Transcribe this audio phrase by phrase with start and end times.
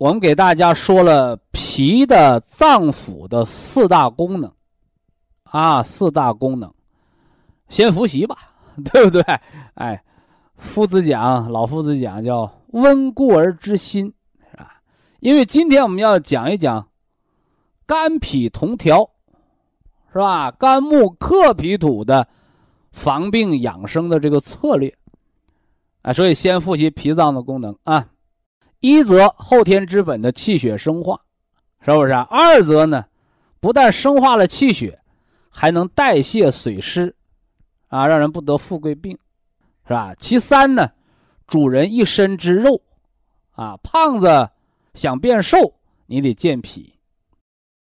[0.00, 4.50] 我们给大家说了脾的脏腑的四大功能，
[5.42, 6.72] 啊，四大功能，
[7.68, 8.38] 先复习吧，
[8.90, 9.22] 对不对？
[9.74, 10.02] 哎，
[10.56, 14.06] 夫子讲，老夫子讲叫温故而知新，
[14.50, 14.80] 是吧？
[15.20, 16.88] 因为今天我们要讲一讲
[17.84, 19.10] 肝脾同调，
[20.14, 20.50] 是吧？
[20.52, 22.26] 肝木克脾土的
[22.90, 24.96] 防病养生的这个策略，
[26.00, 28.08] 啊，所以先复习脾脏的功能啊。
[28.80, 31.20] 一则后天之本的气血生化，
[31.84, 32.12] 是不是？
[32.12, 33.04] 二则呢，
[33.60, 34.98] 不但生化了气血，
[35.50, 37.14] 还能代谢水湿，
[37.88, 39.18] 啊，让人不得富贵病，
[39.86, 40.14] 是吧？
[40.18, 40.90] 其三呢，
[41.46, 42.80] 主人一身之肉，
[43.52, 44.48] 啊，胖子
[44.94, 45.74] 想变瘦，
[46.06, 46.94] 你得健脾；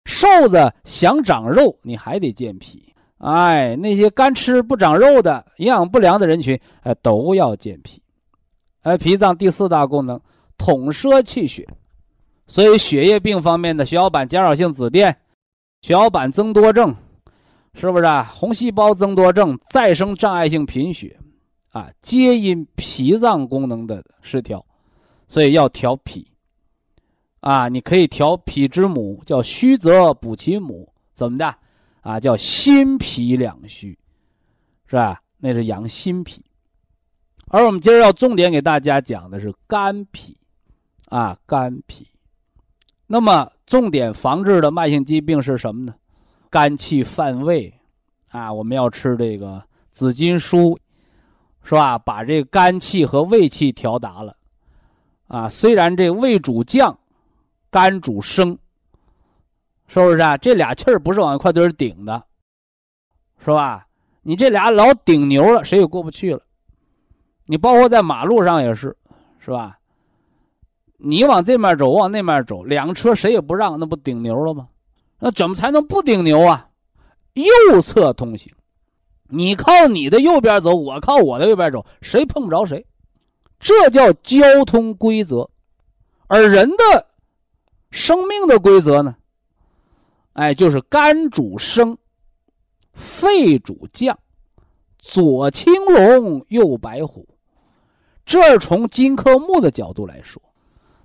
[0.06, 2.94] 瘦子想长肉，你还得健脾。
[3.20, 8.02] 哎，那些干吃不长肉的、营养不良的人群，哎，都要健脾。
[8.82, 10.20] 哎，脾脏第四大功能。
[10.60, 11.68] 统摄气血，
[12.46, 15.12] 所以血液病方面的血小板减少性紫癜、
[15.82, 16.96] 血小板增多症，
[17.74, 18.30] 是不是啊？
[18.32, 21.18] 红细胞增多症、再生障碍性贫血，
[21.70, 24.64] 啊，皆因脾脏功能的失调，
[25.28, 26.28] 所以要调脾。
[27.40, 31.56] 啊，你可以调脾之母，叫虚则补其母，怎么的？
[32.02, 33.98] 啊，叫心脾两虚，
[34.88, 35.22] 是吧？
[35.38, 36.44] 那是养心脾。
[37.48, 40.38] 而我们今儿要重点给大家讲的是肝脾，
[41.10, 42.08] 啊，肝脾。
[43.08, 45.96] 那么重点防治的慢性疾病是什么呢？
[46.50, 47.74] 肝气犯胃，
[48.30, 50.80] 啊，我们要吃这个紫金书，
[51.64, 51.98] 是吧？
[51.98, 54.36] 把这肝气和胃气调达了，
[55.28, 56.98] 啊，虽然这胃主降，
[57.72, 58.58] 肝主升，
[59.88, 60.38] 是不是啊？
[60.38, 62.24] 这俩气儿不是往一块堆儿顶的，
[63.40, 63.88] 是吧？
[64.22, 66.42] 你这俩老顶牛了，谁也过不去了。
[67.46, 68.96] 你包括在马路上也是，
[69.40, 69.79] 是吧？
[71.02, 74.68] 你往这面走，往那面走，两车谁也不让，那不顶牛了吗？
[75.20, 76.70] 那怎么才能不顶牛啊？
[77.34, 78.54] 右侧通行，
[79.30, 82.86] 你靠你的右边走，我靠我的右边走，谁碰不着谁，
[83.60, 85.50] 这叫交通规则。
[86.28, 87.08] 而人的
[87.92, 89.16] 生命的规则呢？
[90.34, 91.98] 哎，就是肝主升，
[92.94, 94.20] 肺主降，
[94.98, 97.26] 左青龙，右白虎。
[98.26, 100.42] 这从金克木的角度来说。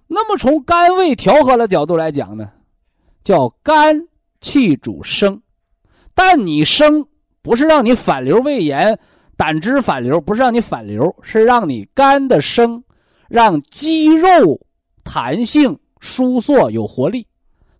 [0.06, 2.50] 那么从肝胃调和的角度来讲呢，
[3.22, 4.06] 叫肝
[4.40, 5.40] 气主升，
[6.14, 7.06] 但你升
[7.42, 8.98] 不是让你反流胃炎、
[9.36, 12.84] 胆汁反流，不是让你反流，是让你肝的升，
[13.28, 14.60] 让肌肉
[15.02, 17.26] 弹性舒缩有活力。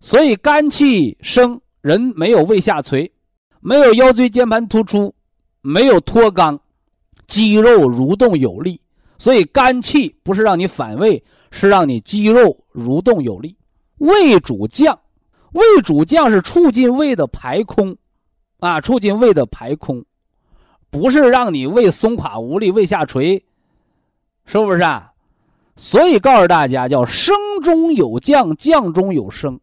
[0.01, 3.11] 所以肝气升，人没有胃下垂，
[3.59, 5.13] 没有腰椎间盘突出，
[5.61, 6.59] 没有脱肛，
[7.27, 8.81] 肌肉蠕动有力。
[9.17, 11.23] 所以肝气不是让你反胃。
[11.57, 13.55] 是让你肌肉蠕动有力，
[13.99, 14.99] 胃主降，
[15.53, 17.95] 胃主降是促进胃的排空，
[18.59, 20.03] 啊，促进胃的排空，
[20.89, 23.41] 不是让你胃松垮无力、胃下垂，
[24.45, 25.13] 是不是啊？
[25.77, 29.57] 所以告诉大家，叫升中有降，降中有升。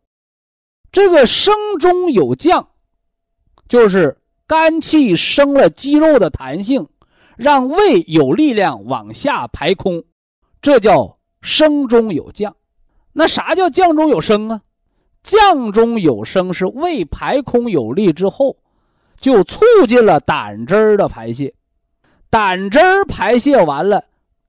[0.91, 2.67] 这个升中有降，
[3.69, 4.17] 就是
[4.47, 6.89] 肝气升了肌肉的弹性，
[7.37, 10.03] 让胃有力量往下排空，
[10.63, 11.19] 这叫。
[11.43, 12.55] 升中有降，
[13.13, 14.63] 那啥叫降中有升啊？
[15.25, 18.57] 降中有升是胃排空有力之后，
[19.17, 21.53] 就促进了胆汁儿的排泄，
[22.31, 24.05] 胆汁儿排泄完了，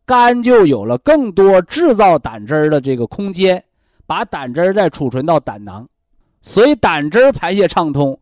[0.06, 3.64] 肝就有了更多制造胆汁儿的这个空间，
[4.06, 5.88] 把胆汁儿再储存到胆囊，
[6.42, 8.20] 所以胆汁儿排泄畅通，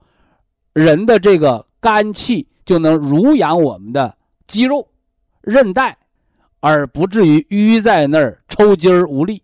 [0.73, 4.15] 人的这个肝气就能濡养我们的
[4.47, 4.87] 肌肉、
[5.41, 5.97] 韧带。
[6.63, 9.41] 而不至于淤在那儿抽筋儿无力，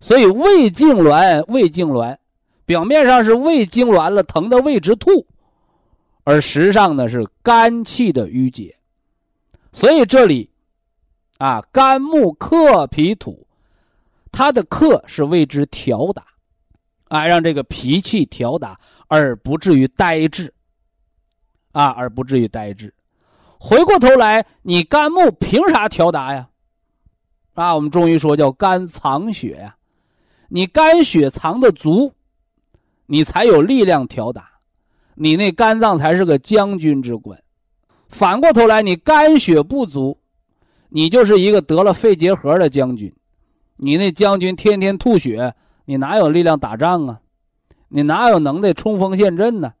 [0.00, 2.16] 所以胃痉挛，胃痉挛，
[2.66, 5.24] 表面上是胃痉挛了，疼的胃直吐，
[6.24, 8.74] 而实际上呢是肝气的郁结。
[9.70, 10.50] 所以这里，
[11.38, 13.46] 啊，肝木克脾土，
[14.32, 16.24] 它的克是为之调达，
[17.04, 18.76] 啊，让这个脾气调达，
[19.06, 20.52] 而不至于呆滞，
[21.70, 22.92] 啊，而不至于呆滞。
[23.60, 26.48] 回过头来，你肝木凭啥调达呀？
[27.58, 29.74] 啊，我们中医说叫肝藏血呀，
[30.48, 32.12] 你肝血藏的足，
[33.06, 34.48] 你才有力量调达，
[35.16, 37.36] 你那肝脏才是个将军之官。
[38.08, 40.18] 反过头来，你肝血不足，
[40.88, 43.12] 你就是一个得了肺结核的将军，
[43.76, 45.52] 你那将军天天吐血，
[45.84, 47.18] 你哪有力量打仗啊？
[47.88, 49.72] 你哪有能耐冲锋陷阵呢？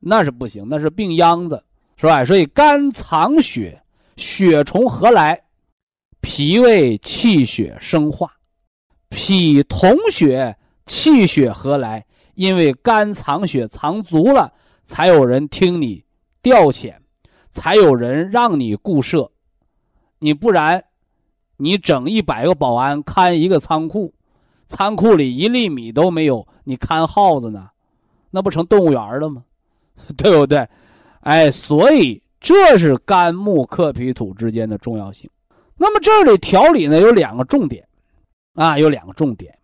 [0.00, 1.62] 那是不行，那是病秧子。
[1.98, 2.24] 是吧？
[2.24, 3.82] 所以肝藏血，
[4.16, 5.42] 血从何来？
[6.28, 8.28] 脾胃气血生化，
[9.08, 12.04] 脾统血，气血何来？
[12.34, 14.52] 因为肝藏血藏足了，
[14.82, 16.04] 才有人听你
[16.42, 16.96] 调遣，
[17.48, 19.30] 才有人让你固摄。
[20.18, 20.82] 你不然，
[21.58, 24.12] 你整一百个保安看一个仓库，
[24.66, 27.68] 仓库里一粒米都没有，你看耗子呢，
[28.32, 29.44] 那不成动物园了吗？
[30.18, 30.68] 对不对？
[31.20, 35.30] 哎，所以这是肝木克脾土之间的重要性。
[35.76, 37.86] 那么这里调理呢有两个重点，
[38.54, 39.56] 啊，有两个重点，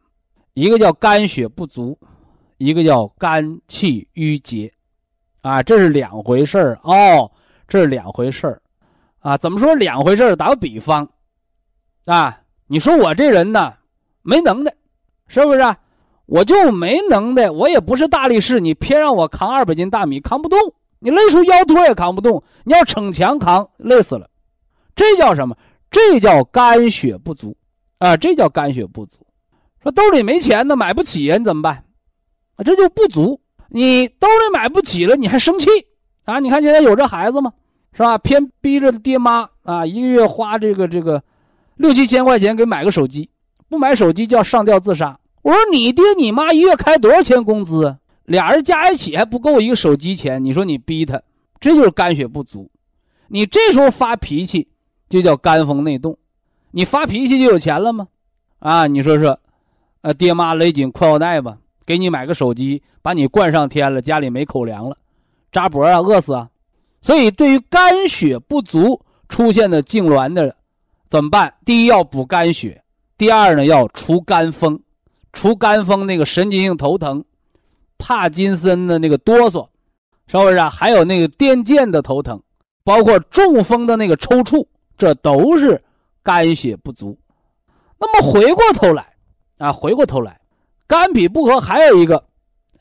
[0.54, 1.98] 一个叫肝血不足，
[2.58, 4.72] 一个叫肝气郁结，
[5.40, 7.30] 啊，这是两回事儿哦，
[7.66, 8.62] 这是两回事儿，
[9.20, 10.36] 啊，怎么说两回事儿？
[10.36, 11.08] 打个比方，
[12.04, 13.72] 啊，你说我这人呢
[14.22, 14.74] 没能耐，
[15.26, 15.76] 是不是？
[16.26, 20.58] 我就没能耐，我也不是大力士，你偏让我扛二百斤大米，扛不动。
[20.98, 24.30] 你累出腰托也扛不动，你要逞强扛，累死了。
[24.94, 25.56] 这叫什么？
[25.92, 27.56] 这叫肝血不足
[27.98, 28.16] 啊！
[28.16, 29.20] 这叫肝血不足。
[29.82, 31.84] 说兜里没钱呢，买不起呀，你怎么办？
[32.56, 33.38] 啊，这就不足。
[33.68, 35.68] 你兜里买不起了，你还生气
[36.24, 36.40] 啊？
[36.40, 37.52] 你看现在有这孩子吗？
[37.92, 38.16] 是吧？
[38.18, 41.22] 偏逼着爹妈啊，一个月花这个这个
[41.76, 43.28] 六七千块钱给买个手机，
[43.68, 45.18] 不买手机就要上吊自杀。
[45.42, 47.94] 我说你爹你妈一月开多少钱工资？
[48.24, 51.20] 俩人加一起还不够一个手机钱，你说你逼他，
[51.60, 52.70] 这就是肝血不足。
[53.28, 54.68] 你这时候发脾气，
[55.12, 56.16] 就叫肝风内动。
[56.70, 58.08] 你发脾气就有钱了吗？
[58.60, 59.38] 啊，你说说，
[60.00, 64.96] 呃，爹妈勒紧裤腰带吧，给你买个手机，把你惯上天了，家里没口粮了，
[65.50, 66.48] 扎脖啊，饿死啊！
[67.02, 70.56] 所以，对于肝血不足出现的痉挛的，
[71.10, 71.52] 怎么办？
[71.62, 72.82] 第一要补肝血，
[73.18, 74.80] 第二呢要除肝风，
[75.34, 77.22] 除肝风那个神经性头疼、
[77.98, 79.68] 帕金森的那个哆嗦，
[80.26, 80.70] 是不是啊？
[80.70, 82.40] 还有那个癫痫的头疼，
[82.82, 84.64] 包括中风的那个抽搐，
[85.02, 85.82] 这都是。
[86.22, 87.18] 肝血不足，
[87.98, 89.04] 那么回过头来，
[89.58, 90.40] 啊，回过头来，
[90.86, 92.24] 肝脾不和还有一个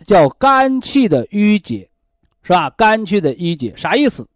[0.06, 1.90] 叫肝气的郁结，
[2.44, 2.70] 是吧？
[2.78, 4.28] 肝气的郁结啥意思？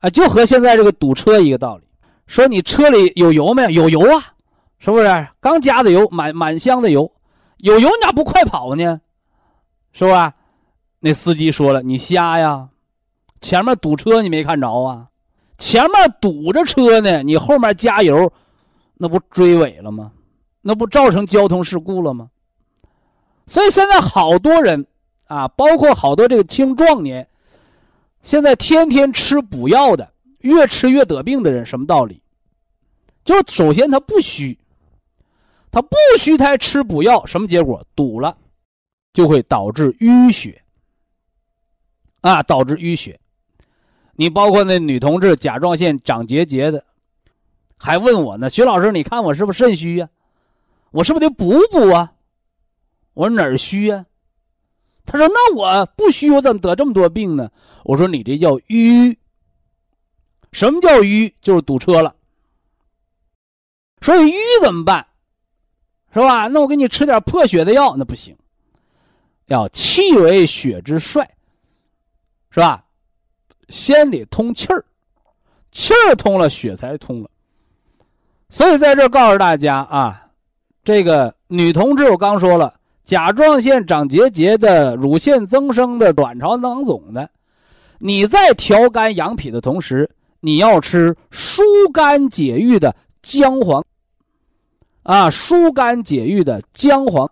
[0.00, 1.84] 啊，就和现在这个堵车一个道理。
[2.26, 3.70] 说你车里有油没有？
[3.70, 4.34] 有油啊，
[4.78, 5.28] 是不是？
[5.40, 7.10] 刚加的油，满满箱的油，
[7.56, 9.00] 有油你咋不快跑呢？
[9.92, 10.34] 是吧？
[10.98, 12.68] 那司机说了，你瞎呀，
[13.40, 15.06] 前面堵车你没看着啊？
[15.60, 18.32] 前面堵着车呢，你后面加油。
[19.02, 20.12] 那不追尾了吗？
[20.60, 22.28] 那不造成交通事故了吗？
[23.46, 24.86] 所以现在好多人
[25.26, 27.26] 啊，包括好多这个青壮年，
[28.20, 32.20] 现在天天吃补药的，越吃越得病的人，什么道理？
[33.24, 34.58] 就首先他不虚，
[35.70, 37.82] 他不虚，他还吃补药，什么结果？
[37.96, 38.36] 堵了，
[39.14, 40.60] 就会导致淤血
[42.20, 43.18] 啊，导致淤血。
[44.20, 46.84] 你包括那女同志甲状腺长结节的。
[47.78, 50.10] 还问我呢，徐老师，你看我是不是肾虚呀？
[50.90, 52.12] 我是不是得补补啊？
[53.14, 54.04] 我说哪儿虚呀？
[55.06, 57.50] 他说那我不虚，我怎么得这么多病呢？
[57.82, 59.16] 我说你这叫瘀。
[60.52, 61.34] 什么叫瘀？
[61.40, 62.14] 就是堵车了。
[64.02, 65.06] 所以瘀怎么办？
[66.12, 66.46] 是吧？
[66.48, 68.36] 那我给你吃点破血的药，那不行。
[69.46, 71.26] 要气为血之帅，
[72.50, 72.84] 是吧？
[73.70, 74.84] 先得通气儿，
[75.72, 77.30] 气儿通了，血才通了。
[78.50, 80.26] 所以在这告诉大家啊，
[80.84, 82.74] 这个女同志我刚说了，
[83.04, 87.30] 甲状腺长结节的、乳腺增生的、卵巢囊肿的，
[87.98, 90.10] 你在调肝养脾的同时，
[90.40, 91.62] 你要吃疏
[91.92, 93.82] 肝解郁的姜黄。
[95.02, 97.30] 啊，疏肝解郁的姜黄，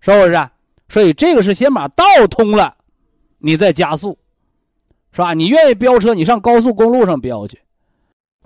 [0.00, 0.48] 是不是？
[0.88, 2.76] 所以这个是先把道通了，
[3.38, 4.18] 你再加速，
[5.12, 5.34] 是吧？
[5.34, 7.58] 你愿意飙车，你上高速公路上飙去。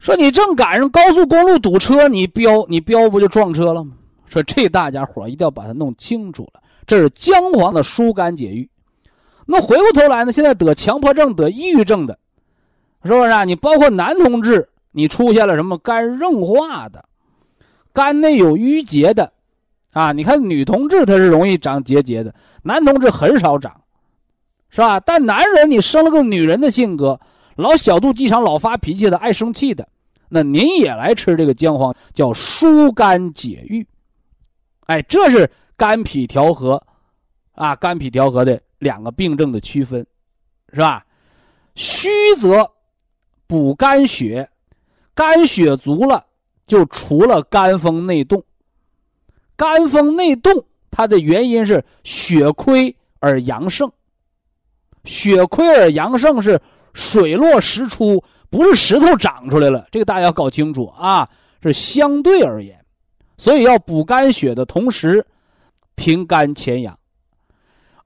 [0.00, 3.92] 说你正赶上高速公路堵车，你飙你飙不就撞车了吗？
[4.26, 6.60] 说这大家伙一定要把它弄清楚了。
[6.86, 8.68] 这是姜黄的疏肝解郁。
[9.46, 12.18] 那回过头来呢，现在得强迫症、得抑郁症的，
[13.04, 13.44] 是不是啊？
[13.44, 17.04] 你包括男同志，你出现了什么肝硬化的、
[17.92, 19.32] 肝内有淤结的，
[19.92, 20.12] 啊？
[20.12, 23.80] 你看女同志她是容易长结节的，男同志很少长，
[24.74, 24.98] 是吧？
[24.98, 27.20] 但男人你生了个女人的性格，
[27.54, 29.86] 老小肚鸡肠、老发脾气的、爱生气的。
[30.28, 33.86] 那您也来吃这个姜黄，叫疏肝解郁，
[34.86, 36.82] 哎，这是肝脾调和，
[37.52, 40.04] 啊，肝脾调和的两个病症的区分，
[40.72, 41.04] 是吧？
[41.76, 42.08] 虚
[42.40, 42.68] 则
[43.46, 44.50] 补肝血，
[45.14, 46.26] 肝血足了
[46.66, 48.42] 就除了肝风内动。
[49.54, 53.88] 肝风内动，它的原因是血亏而阳盛，
[55.04, 56.60] 血亏而阳盛是
[56.92, 58.22] 水落石出。
[58.50, 61.28] 不是石头长出来了，这个大家要搞清楚啊！
[61.60, 62.78] 是相对而言，
[63.36, 65.26] 所以要补肝血的同时，
[65.96, 66.96] 平肝潜阳。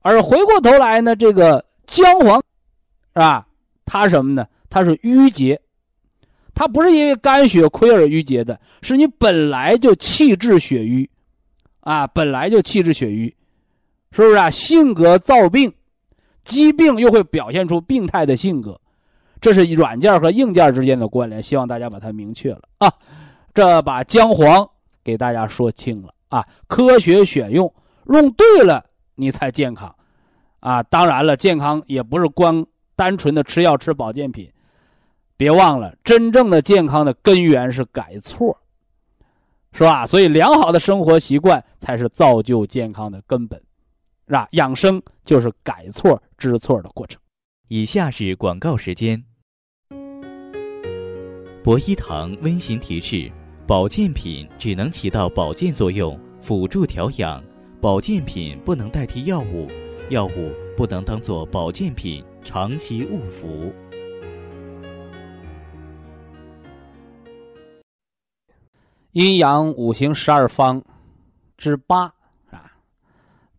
[0.01, 2.41] 而回过头来呢，这个姜黄，
[3.13, 3.45] 是吧？
[3.85, 4.47] 它什么呢？
[4.71, 5.61] 它是淤结，
[6.55, 11.07] 它不是因为肝血亏而淤结的，是你本来就气滞血瘀，
[11.81, 13.35] 啊，本来就气滞血瘀，
[14.13, 14.49] 是不是啊？
[14.49, 15.71] 性格躁病，
[16.43, 18.79] 疾病又会表现出病态的性格。
[19.41, 22.91] 这是软件和硬件之间的关联，希望大家把它明确了啊！
[23.53, 24.69] 这把姜黄
[25.03, 27.73] 给大家说清了啊，科学选用，
[28.07, 28.83] 用对了
[29.15, 29.95] 你才健康
[30.59, 30.83] 啊！
[30.83, 32.65] 当然了，健康也不是光
[32.97, 34.51] 单纯的吃药吃保健品，
[35.37, 38.57] 别忘了，真正的健康的根源是改错，
[39.71, 40.05] 是吧？
[40.05, 43.61] 所以良好的生活习惯才是造就健康的根本，
[44.29, 44.47] 是吧？
[44.51, 47.19] 养生就是改错知错的过程。
[47.67, 49.23] 以下是广告时间。
[51.63, 53.31] 博一堂温馨提示：
[53.65, 57.41] 保健品只能起到保健作用，辅助调养；
[57.81, 59.67] 保健品不能代替药物，
[60.11, 63.73] 药物不能当做保健品长期误服。
[69.13, 70.83] 阴阳五行十二方
[71.57, 72.13] 之八啊，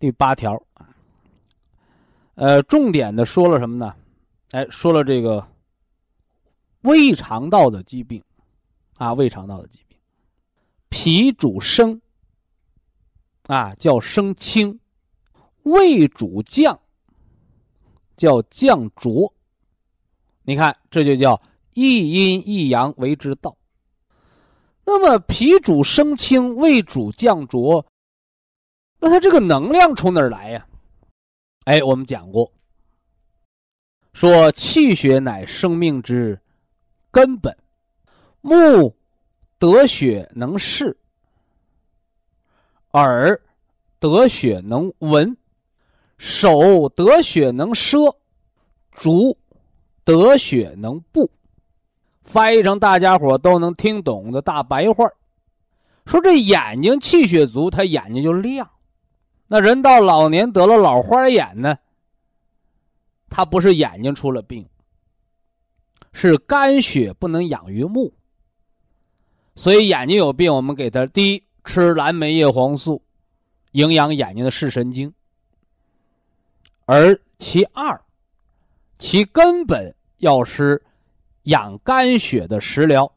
[0.01, 0.89] 第八条啊，
[2.35, 3.95] 呃，重点的说了什么呢？
[4.51, 5.47] 哎，说了这个。
[6.83, 8.25] 胃肠道的疾病，
[8.97, 9.99] 啊，胃肠道的疾病。
[10.89, 12.01] 脾主升，
[13.49, 14.79] 啊，叫升清；
[15.65, 16.81] 胃主降，
[18.17, 19.31] 叫降浊。
[20.43, 21.39] 你看，这就叫
[21.75, 23.55] 一阴一阳为之道。
[24.87, 27.85] 那么脾主升清，胃主降浊，
[29.01, 30.67] 那它这个能量从哪儿来呀？
[31.65, 32.53] 哎，我们讲过，
[34.13, 36.39] 说气血乃生命之
[37.11, 37.57] 根本，
[38.41, 38.95] 目
[39.59, 40.97] 得血能视，
[42.93, 43.41] 耳
[43.99, 45.37] 得血能闻，
[46.19, 48.17] 手得血能摄，
[48.93, 49.37] 足
[50.05, 51.31] 得血能布。
[52.25, 55.11] 翻译成大家伙都能听懂的大白话
[56.07, 58.69] 说这眼睛气血足，他眼睛就亮。
[59.53, 61.77] 那人到老年得了老花眼呢，
[63.29, 64.65] 他不是眼睛出了病，
[66.13, 68.15] 是肝血不能养于目。
[69.57, 73.03] 所以眼睛有病，我们给他第一吃蓝莓叶黄素，
[73.73, 75.13] 营养眼睛的视神经。
[76.85, 78.01] 而其二，
[78.99, 80.81] 其根本要是。
[81.45, 83.11] 养肝血的食疗，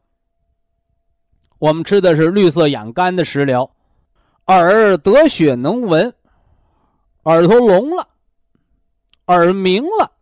[1.58, 3.70] 我们吃的是绿色养肝的食疗。
[4.46, 6.12] 耳得血能闻，
[7.24, 8.08] 耳朵聋了，
[9.26, 10.12] 耳鸣了，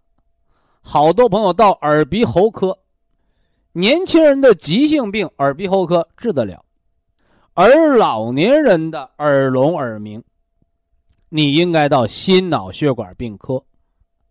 [0.80, 2.78] 好多朋友到耳鼻喉科，
[3.73, 6.64] 年轻人的急性病耳鼻喉科治得了，
[7.54, 10.23] 而老年人的耳聋耳鸣，
[11.28, 13.62] 你应该到心脑血管病科。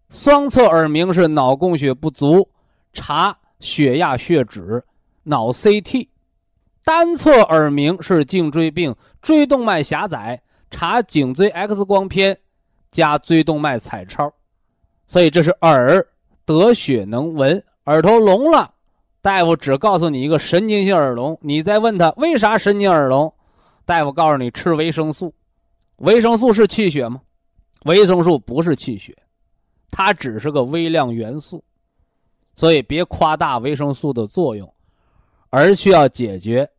[0.10, 2.50] 双侧耳鸣是脑供血不足，
[2.92, 3.38] 查。
[3.60, 4.84] 血压、血脂、
[5.22, 6.08] 脑 CT，
[6.84, 12.36] 单侧耳鸣是颈椎病，椎动脉狭窄，查颈椎 X 光片
[12.92, 14.32] 加椎动脉彩超，
[15.08, 16.06] 所以这是耳
[16.46, 18.74] 得血能闻，耳朵聋了，
[19.22, 23.34] 大夫只告诉你一个神经性耳聋，你再问他为啥神经耳聋，
[23.86, 25.34] 大夫告诉你吃维生素，
[25.98, 27.22] 维生素是气血吗？
[27.86, 29.18] 维生素不是气血，
[29.90, 31.64] 它只是个微量元素。
[32.54, 34.72] 所以别夸大维生素的作用，
[35.50, 36.70] 而需要解决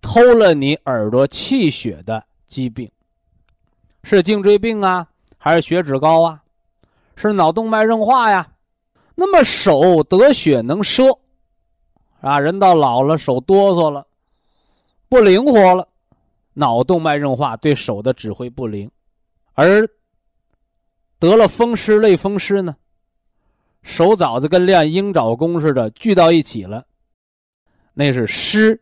[0.00, 2.90] 偷了你耳朵气血的疾病，
[4.02, 5.06] 是颈椎病啊，
[5.44, 6.40] 还是血脂高啊，
[7.16, 8.48] 是脑动脉硬化呀？
[9.16, 11.18] 那么手得血能摄，
[12.20, 14.06] 啊，人到老了手哆嗦了，
[15.08, 15.88] 不灵活了，
[16.52, 18.88] 脑动脉硬化对手的指挥不灵，
[19.54, 19.84] 而
[21.18, 22.76] 得了风湿类风湿呢？
[23.82, 26.86] 手爪子跟练鹰爪功似的聚到一起了，
[27.94, 28.80] 那是湿，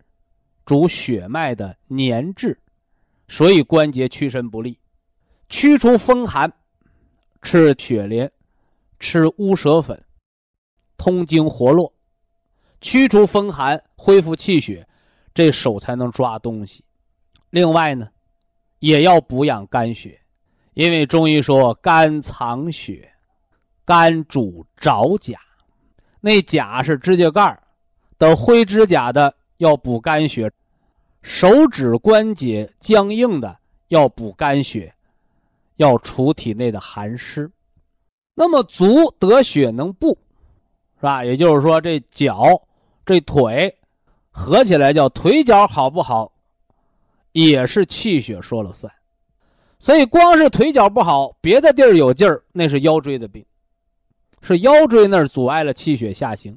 [0.67, 2.61] 主血脉的粘滞，
[3.29, 4.79] 所以关节屈伸不利。
[5.51, 6.51] 驱除风寒，
[7.43, 8.31] 吃雪莲，
[9.01, 10.01] 吃乌蛇粉，
[10.97, 11.93] 通经活络，
[12.81, 14.87] 驱除风寒，恢复气血，
[15.35, 16.85] 这手才能抓东西。
[17.51, 18.09] 另外呢，
[18.79, 20.21] 也要补养肝血，
[20.75, 23.13] 因为中医说肝藏血。
[23.83, 25.37] 肝主爪甲，
[26.21, 27.61] 那甲是指甲盖儿
[28.19, 30.49] 的灰指甲的，要补肝血；
[31.23, 33.59] 手指关节僵硬的，
[33.89, 34.95] 要补肝血，
[35.81, 37.51] 要除体内的寒湿。
[38.35, 40.17] 那么足得血能步，
[40.97, 41.25] 是吧？
[41.25, 42.45] 也就是说，这脚、
[43.07, 43.75] 这腿
[44.31, 46.31] 合起来叫腿脚好不好，
[47.33, 48.93] 也是气血说了算。
[49.79, 53.43] 所以，光是腿脚不好，别的地儿有劲儿，那是腰椎的病。
[54.43, 56.57] 是腰椎那儿阻碍了气血下行，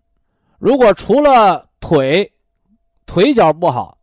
[0.59, 2.29] 如果除了腿，
[3.05, 3.97] 腿脚不好，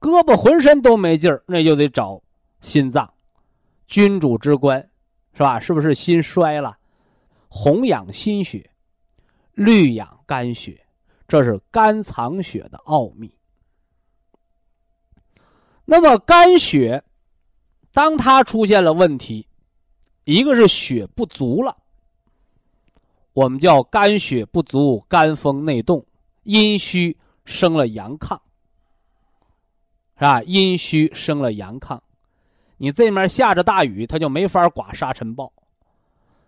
[0.00, 2.22] 胳膊浑身都没劲儿，那就得找
[2.62, 3.10] 心脏，
[3.92, 4.80] 君主之官，
[5.34, 5.60] 是吧？
[5.60, 6.78] 是不是心衰了？
[7.48, 8.70] 红养心血，
[9.52, 10.86] 绿养肝血，
[11.28, 13.36] 这是肝藏血的奥秘。
[15.84, 17.04] 那么肝血，
[17.92, 19.46] 当它出现了问题，
[20.24, 21.76] 一个是血不足了。
[23.34, 26.06] 我们叫肝血不足，肝风内动，
[26.44, 28.40] 阴虚生了阳亢，
[30.14, 30.42] 是吧？
[30.44, 32.00] 阴虚生了阳亢，
[32.82, 35.46] 你这面下着大雨，它就没法刮沙尘暴；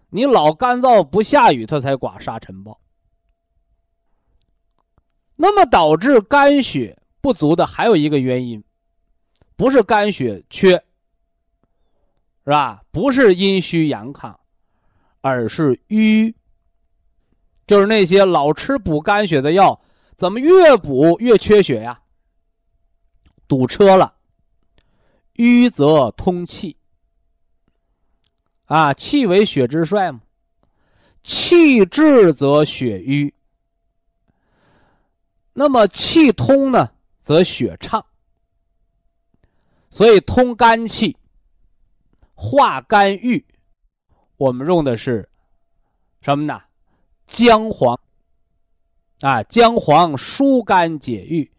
[0.08, 2.76] 你老干燥不下雨，它才刮沙尘暴。
[5.36, 8.60] 那么导致肝血不足的还有一个原因，
[9.54, 10.72] 不是肝血缺，
[12.44, 12.82] 是吧？
[12.90, 14.34] 不是阴虚阳亢，
[15.20, 16.34] 而是瘀。
[17.64, 19.80] 就是那些老吃补肝血的药，
[20.16, 22.00] 怎么越补越缺血呀？
[23.46, 24.12] 堵车了，
[25.34, 26.76] 瘀则通气，
[28.66, 30.20] 啊，气为血之帅嘛，
[31.22, 33.34] 气滞则血瘀。
[35.52, 38.04] 那么气通呢，则血畅。
[39.90, 41.16] 所以通肝气、
[42.34, 43.44] 化肝郁，
[44.36, 45.28] 我们用的是
[46.20, 46.60] 什么呢？
[47.26, 47.98] 姜黄。
[49.20, 51.50] 啊，姜黄疏肝解郁，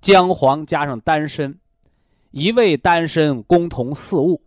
[0.00, 1.52] 姜黄加上丹参，
[2.32, 4.42] 一味丹参共同四物。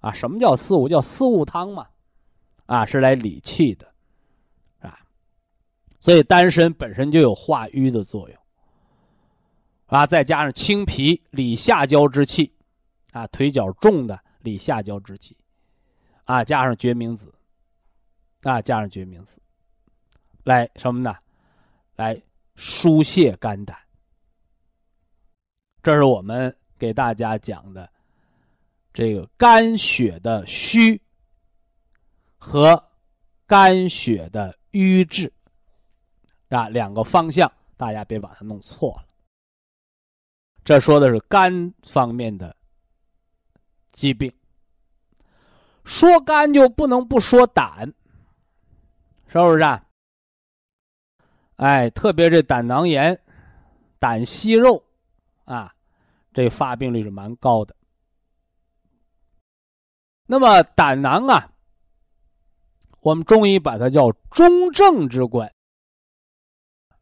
[0.00, 0.88] 啊，什么叫四物？
[0.88, 1.88] 叫四物汤嘛。
[2.66, 3.92] 啊，是来理气的，
[4.80, 5.00] 啊，
[5.98, 8.38] 所以丹参本身就有化瘀的作用。
[9.86, 12.52] 啊，再加上清脾理下焦之气，
[13.12, 15.34] 啊，腿脚重的理下焦之气，
[16.24, 17.32] 啊，加上决明子，
[18.42, 19.40] 啊，加上决明子，
[20.44, 21.16] 来什么呢？
[21.96, 22.20] 来
[22.54, 23.76] 疏泄肝胆。
[25.88, 27.90] 这是我们给大家讲的
[28.92, 31.00] 这个肝血的虚
[32.36, 32.78] 和
[33.46, 35.32] 肝血的瘀滞
[36.50, 39.06] 啊，两个方向，大家别把它弄错了。
[40.62, 42.54] 这说的是肝方面的
[43.90, 44.30] 疾病，
[45.86, 47.90] 说肝就不能不说胆，
[49.26, 49.82] 是不是啊？
[51.56, 53.18] 哎，特别这胆囊炎、
[53.98, 54.84] 胆息肉
[55.46, 55.74] 啊，
[56.38, 57.74] 这发病率是蛮高的。
[60.24, 61.50] 那么胆囊啊，
[63.00, 65.52] 我们中医把它叫中正之官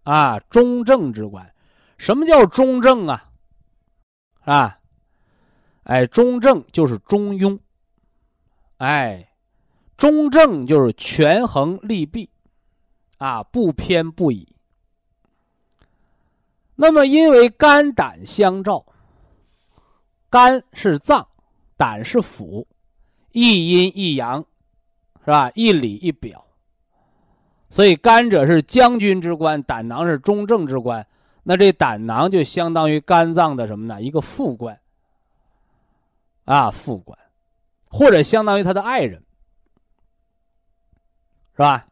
[0.05, 1.55] 啊，中正之官。
[1.99, 3.31] 什么叫中正啊？
[4.40, 4.81] 啊，
[5.83, 7.59] 哎，中正就是中庸，
[8.79, 9.35] 哎，
[9.99, 12.31] 中正就是权衡利弊，
[13.18, 14.57] 啊，不偏不倚。
[16.75, 18.87] 那么，因为肝胆相照，
[20.37, 21.27] 肝是脏，
[21.79, 22.66] 胆是腑，
[23.33, 24.44] 一阴一阳，
[25.25, 25.51] 是吧？
[25.55, 26.44] 一里一表。
[27.70, 31.07] 所以，肝者是将军之官，胆囊是中正之官。
[31.42, 34.03] 那这胆囊就相当于肝脏的什么呢？
[34.03, 34.79] 一个副官，
[36.44, 37.18] 啊，副官，
[37.88, 39.22] 或者相当于他的爱人，
[41.53, 41.87] 是吧？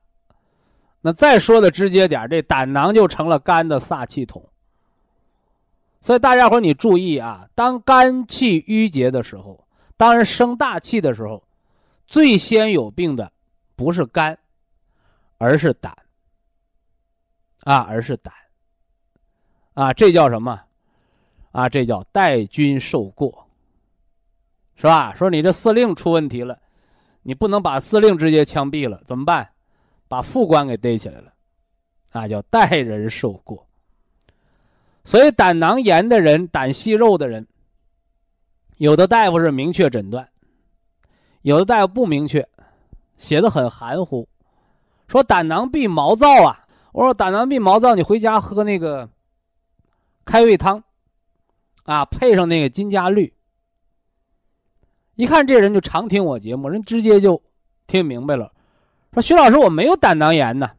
[1.00, 4.46] 那再说的直接点，这胆囊就成了肝的撒气筒。
[6.04, 11.42] 所以大家伙你注意啊，当肝气郁结的时候，当然生大气的时候，
[12.06, 13.32] 最先有病的
[13.74, 14.38] 不是肝，
[15.38, 15.96] 而是胆，
[17.60, 18.34] 啊，而是胆。
[19.72, 20.60] 啊，这叫什么？
[21.52, 23.48] 啊，这叫代军受过，
[24.76, 25.14] 是吧？
[25.16, 26.60] 说你这司令出问题了，
[27.22, 29.48] 你不能把司令直接枪毙了，怎么办？
[30.06, 31.32] 把副官给逮起来了，
[32.10, 33.66] 啊，叫代人受过。
[35.04, 37.46] 所以胆囊炎的人、胆息肉的人，
[38.78, 40.28] 有的大夫是明确诊断，
[41.42, 42.46] 有的大夫不明确，
[43.16, 44.26] 写的很含糊，
[45.06, 46.66] 说胆囊壁毛躁啊。
[46.92, 49.08] 我说胆囊壁毛躁，你回家喝那个。
[50.26, 50.82] 开胃汤，
[51.82, 53.30] 啊，配上那个金加绿。
[55.16, 57.42] 一看这人就常听我节目，人直接就
[57.86, 58.50] 听明白了，
[59.12, 60.70] 说徐老师我没有胆囊炎呢。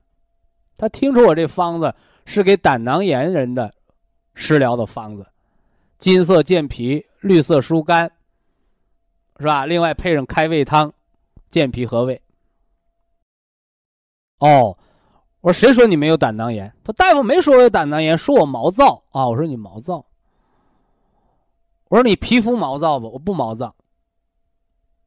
[0.78, 1.94] 他听出我这方子
[2.26, 3.72] 是给胆囊炎人的
[4.36, 5.26] 食疗的方子，
[5.98, 8.12] 金色健脾，绿色疏肝，
[9.40, 9.66] 是吧？
[9.66, 10.94] 另外配上开胃汤，
[11.50, 12.22] 健脾和胃。
[14.40, 14.78] 哦。
[15.42, 16.74] 我说谁说你没有胆囊炎？
[16.84, 19.28] 他大夫没说我有胆囊炎，说我毛躁啊。
[19.28, 20.04] 我说你毛躁。
[21.88, 23.12] 我说你皮肤毛躁不？
[23.12, 23.76] 我不毛躁。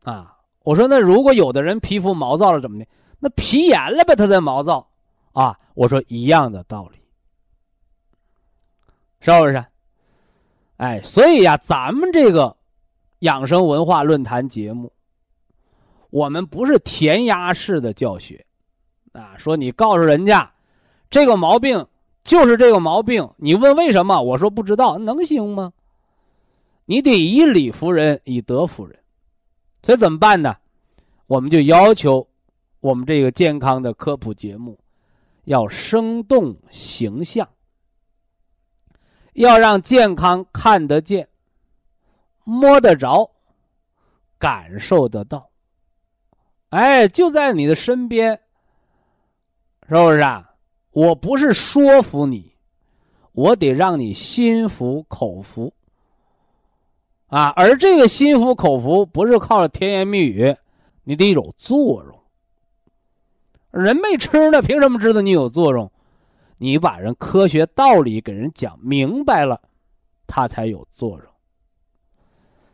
[0.05, 2.87] 啊，我说那如果有的人皮肤毛躁了怎么的？
[3.19, 4.89] 那皮炎了呗，他才毛躁
[5.33, 5.59] 啊。
[5.75, 7.01] 我说一样的道理，
[9.21, 9.65] 是不是？
[10.77, 12.57] 哎，所以呀，咱们这个
[13.21, 14.93] 养生文化论坛节目，
[16.11, 18.45] 我们不是填鸭式的教学。
[19.13, 20.53] 啊，说你告诉人家，
[21.11, 21.85] 这个毛病
[22.23, 23.29] 就是这个毛病。
[23.39, 24.23] 你问为什么？
[24.23, 25.73] 我说不知道，能行吗？
[26.85, 28.97] 你得以理服人，以德服人。
[29.83, 30.57] 所以怎么办呢？
[31.27, 32.27] 我们就要求
[32.81, 34.79] 我们这个健康的科普节目
[35.45, 37.49] 要生动形象，
[39.39, 41.29] 要让健康看得见、
[42.43, 43.31] 摸得着、
[44.37, 45.49] 感受得到。
[46.71, 48.41] 哎，就在你的身边。
[49.89, 50.53] 是不是啊？
[50.91, 52.53] 我不是说服你，
[53.33, 55.73] 我得让你心服口服
[57.29, 57.53] 啊！
[57.57, 60.55] 而这个心服口服不是靠着甜言蜜语，
[61.05, 62.21] 你得有作用。
[63.71, 65.91] 人没吃呢，凭什么知道你有作用？
[66.59, 69.61] 你把人科学道理给人讲明白了，
[70.27, 71.23] 他才有作用。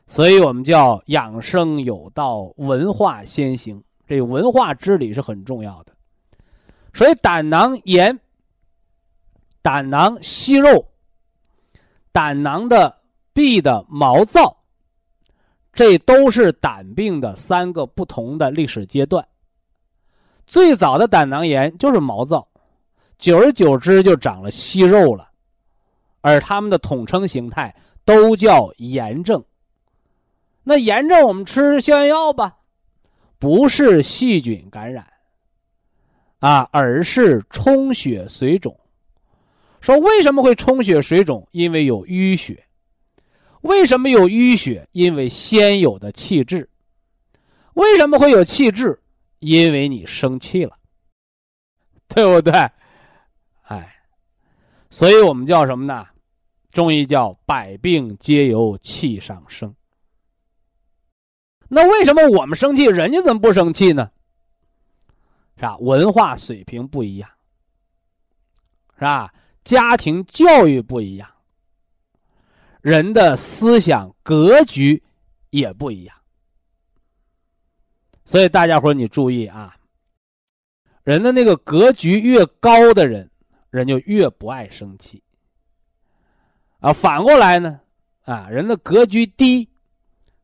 [0.06, 3.82] 所以我们叫养生有道，文化先行。
[4.06, 5.92] 这文化之理是很重要的。
[6.92, 8.20] 所以胆囊炎、
[9.62, 10.86] 胆囊息肉，
[12.12, 12.98] 胆囊的
[13.32, 14.58] 壁的毛躁，
[15.72, 19.26] 这都是胆病的三个不同的历史阶段。
[20.46, 22.46] 最早的胆囊炎就是毛躁，
[23.18, 25.30] 久而久之就长了息肉了，
[26.20, 27.74] 而他们的统称形态
[28.04, 29.42] 都叫炎症。
[30.62, 32.56] 那炎症我们吃消炎药吧，
[33.38, 35.06] 不是细菌感染，
[36.38, 38.78] 啊，而是充血水肿。
[39.80, 41.46] 说为什么会充血水肿？
[41.50, 42.64] 因为有淤血。
[43.60, 44.86] 为什么有淤血？
[44.92, 46.68] 因为先有的气滞。
[47.74, 48.98] 为什么会有气滞？
[49.40, 50.74] 因为你生气了，
[52.08, 52.52] 对不对？
[54.94, 56.06] 所以我们叫什么呢？
[56.70, 59.74] 中医叫百病皆由气上生。
[61.66, 64.08] 那为什么我们生气，人家怎么不生气呢？
[65.56, 65.76] 是吧？
[65.78, 67.28] 文化水平不一样，
[68.94, 69.34] 是吧？
[69.64, 71.28] 家庭教育不一样，
[72.80, 75.02] 人的思想格局
[75.50, 76.16] 也不一样。
[78.24, 79.76] 所以大家伙你注意啊，
[81.02, 83.28] 人的那个格局越高的人，
[83.78, 85.22] 人就越不爱生气。
[86.78, 87.80] 啊，反过来呢，
[88.24, 89.68] 啊，人的格局低，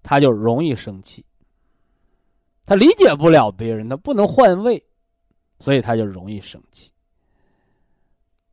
[0.02, 1.24] 他就容易生气。
[2.66, 4.82] 他理解不了别人，他不能换位，
[5.58, 6.90] 所以他就容易生气。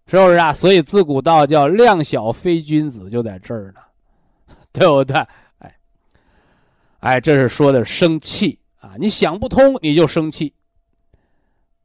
[0.06, 0.54] 是不是啊？
[0.54, 3.82] 所以自古道叫量小非君子，就在这儿呢，
[4.72, 5.18] 对不对？
[5.58, 5.80] 哎，
[7.00, 8.60] 哎，这是说的生气。
[8.80, 10.54] 啊，你想不通你就生气，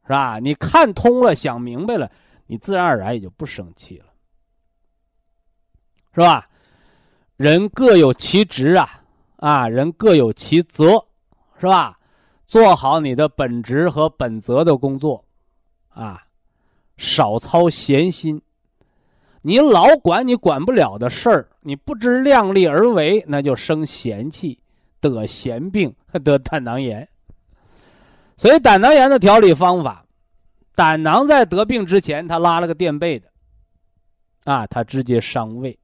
[0.03, 0.39] 是吧？
[0.39, 2.09] 你看通了，想明白了，
[2.53, 4.05] 你自然而然也就不生气了，
[6.13, 6.47] 是吧？
[7.35, 9.01] 人各有其职啊，
[9.37, 11.03] 啊，人各有其责，
[11.59, 11.97] 是吧？
[12.45, 15.25] 做好你的本职和本责的工作，
[15.89, 16.21] 啊，
[16.95, 18.39] 少操闲心。
[19.41, 24.59] 你老管你管不了的事儿，你不知量力而为，那就生闲气。
[25.01, 25.91] 得闲病，
[26.23, 27.09] 得胆囊炎。
[28.37, 30.02] 所以胆囊炎的调理方法，
[30.75, 33.29] 胆囊在得病之前，他拉了个垫背的，
[34.43, 35.77] 啊，他直接伤胃，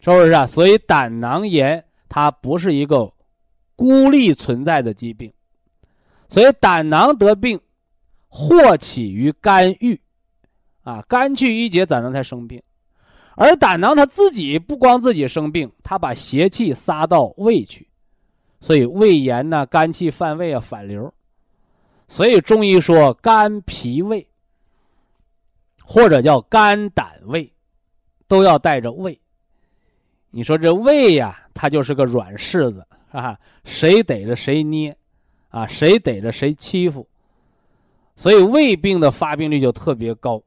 [0.00, 0.46] 是不是啊？
[0.46, 3.12] 所以胆囊炎它不是一个
[3.74, 5.32] 孤立存在的疾病，
[6.28, 7.60] 所以胆囊得病，
[8.28, 10.00] 或起于肝郁，
[10.82, 12.62] 啊，肝气郁结，胆囊才生病。
[13.34, 17.86] 而胆囊它自己不光自己生病，它把邪气撒到胃去，
[18.60, 21.12] 所以胃炎呐、肝气犯胃啊、反流。
[22.08, 24.26] 所以中医说肝脾胃，
[25.84, 27.52] 或者叫肝胆胃，
[28.28, 29.18] 都要带着胃。
[30.30, 34.96] 你说这胃呀，它就是个软柿子啊，谁逮着谁捏，
[35.48, 37.08] 啊，谁逮着谁欺负，
[38.14, 40.42] 所以胃病的发病率就特别高。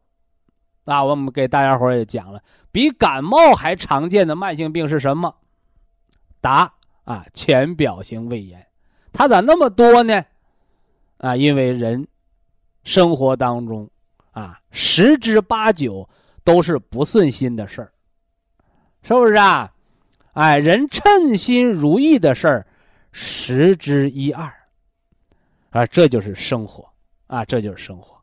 [0.85, 2.41] 那我们给大家伙也讲了，
[2.71, 5.35] 比感冒还常见的慢性病是什么？
[6.39, 6.71] 答
[7.03, 8.65] 啊，浅表性胃炎。
[9.11, 10.23] 它咋那么多呢？
[11.19, 12.05] 啊，因为人
[12.83, 13.89] 生活当中
[14.31, 16.09] 啊，十之八九
[16.43, 17.93] 都是不顺心的事儿，
[19.03, 19.71] 是不是啊？
[20.33, 22.67] 哎，人称心如意的事儿，
[23.13, 24.51] 十之一二。
[25.69, 26.89] 啊，这就是生活
[27.27, 28.19] 啊，这就是生活。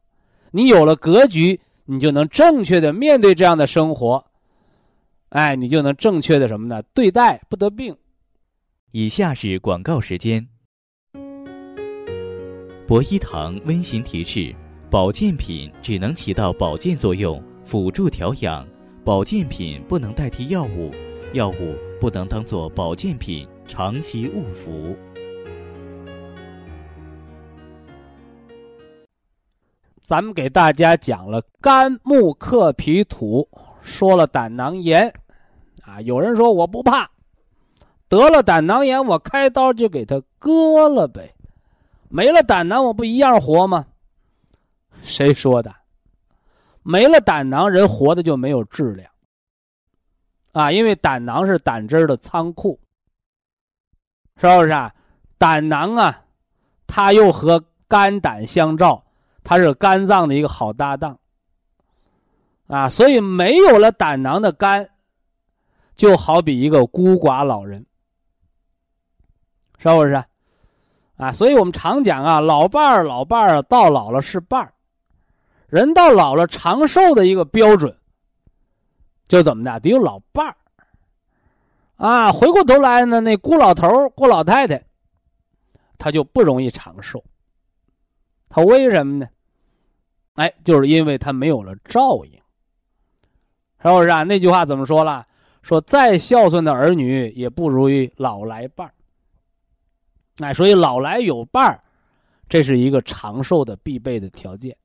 [0.50, 1.59] 你有了格局。
[1.88, 4.26] 你就能正确的面对这样的生活，
[5.28, 6.82] 哎，你就能正确的什么呢？
[6.92, 7.96] 对待不得病。
[8.90, 10.48] 以下是广告时间。
[12.87, 14.55] 博一堂温馨提示：
[14.88, 18.64] 保健品只能起到保健作用，辅助调养；
[19.05, 20.92] 保健品不能代替药物，
[21.33, 24.94] 药物不能当做保健品长期误服。
[30.05, 33.49] 咱们给大家讲了肝木克脾土，
[33.83, 35.12] 说了胆囊炎，
[35.83, 37.11] 啊，有人说我不怕，
[38.09, 41.35] 得了胆囊炎我开刀就给他割了呗，
[42.16, 43.85] 没了胆囊我不一样活吗？
[45.02, 45.74] 谁说的？
[46.83, 49.12] 没了胆囊人活的就没有质量，
[50.52, 52.81] 啊，因为胆囊是胆汁的仓库，
[54.38, 54.94] 是不是啊？
[55.37, 56.24] 胆囊啊，
[56.87, 59.05] 它又和肝胆相照。
[59.44, 61.20] 它是肝脏的一个好搭档，
[62.66, 64.88] 啊，所以没有了胆囊的肝，
[65.94, 67.85] 就好比一个孤寡老人，
[69.79, 70.24] 是不是？
[71.16, 74.72] 啊所以我们常讲啊，老伴儿，老伴儿到老了是伴儿，
[75.66, 77.96] 人到老了长寿的一个标准，
[79.26, 80.57] 就怎么的，得有老伴儿，
[81.96, 84.85] 啊，回过头来呢，那孤老头儿孤老太太，
[85.96, 87.24] 他就不容易长寿，
[88.48, 89.26] 他为什么呢？
[90.35, 92.33] 哎，就是因为他没有了照应，
[93.83, 94.22] 是是不是啊？
[94.22, 95.24] 那句话怎么说了？
[95.62, 98.92] 说再孝顺的儿女也不如于老来伴儿。
[100.38, 101.83] 哎，所以老来有伴儿，
[102.49, 104.77] 这是一个长寿的必备的条件。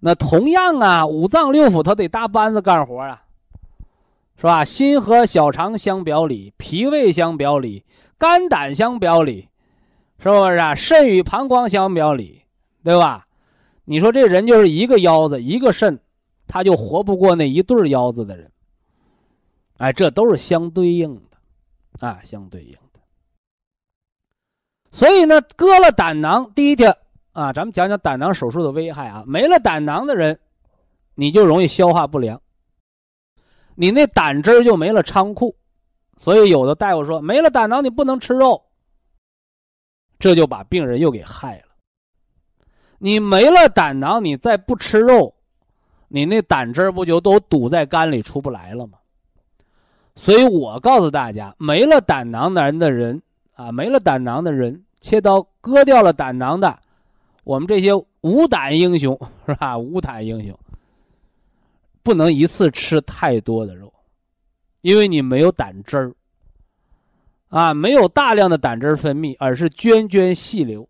[0.00, 3.22] 那同样啊，五脏六腑它得搭班子干活啊，
[4.36, 4.64] 是吧？
[4.64, 7.84] 心和小肠相表里，脾胃相表里，
[8.16, 9.48] 肝胆相表里，
[10.20, 10.74] 是不是啊？
[10.74, 12.42] 肾与膀胱相表里，
[12.84, 13.26] 对吧？
[13.84, 15.98] 你说这人就是一个腰子一个肾，
[16.46, 18.48] 他就活不过那一对腰子的人。
[19.78, 22.76] 哎，这都是相对应的，啊，相对应。
[24.90, 26.96] 所以呢，割了胆囊，第一天。
[27.32, 29.22] 啊，咱们讲讲胆囊手术的危害啊！
[29.24, 30.36] 没了胆囊的人，
[31.14, 32.40] 你就容易消化不良，
[33.76, 35.54] 你那胆汁就没了仓库，
[36.16, 38.60] 所以有的大夫说没了胆囊你不能吃肉，
[40.18, 41.66] 这就把病人又给害了。
[42.98, 45.32] 你没了胆囊，你再不吃肉，
[46.08, 48.98] 你那胆汁不就都堵在肝里出不来了吗？
[50.16, 53.22] 所以我告诉大家，没了胆囊的人的人
[53.58, 56.78] 啊，没了胆囊的人，切刀割掉了胆囊的。
[57.42, 57.90] 我们这些
[58.20, 59.18] 无胆英雄
[59.48, 59.76] 是吧？
[59.76, 60.56] 无胆英雄
[62.04, 63.92] 不能一次吃太多的肉，
[64.80, 66.14] 因为你没有胆汁儿
[67.48, 70.88] 啊，没有大量的胆汁分泌，而是涓涓细流，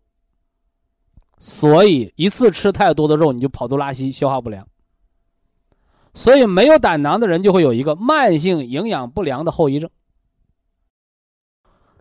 [1.39, 4.67] 所以一次吃太多的肉，你就跑肚拉稀，消化不良。
[6.13, 9.89] 所以没有胆囊的人就会有一个慢性营养不良的后遗症。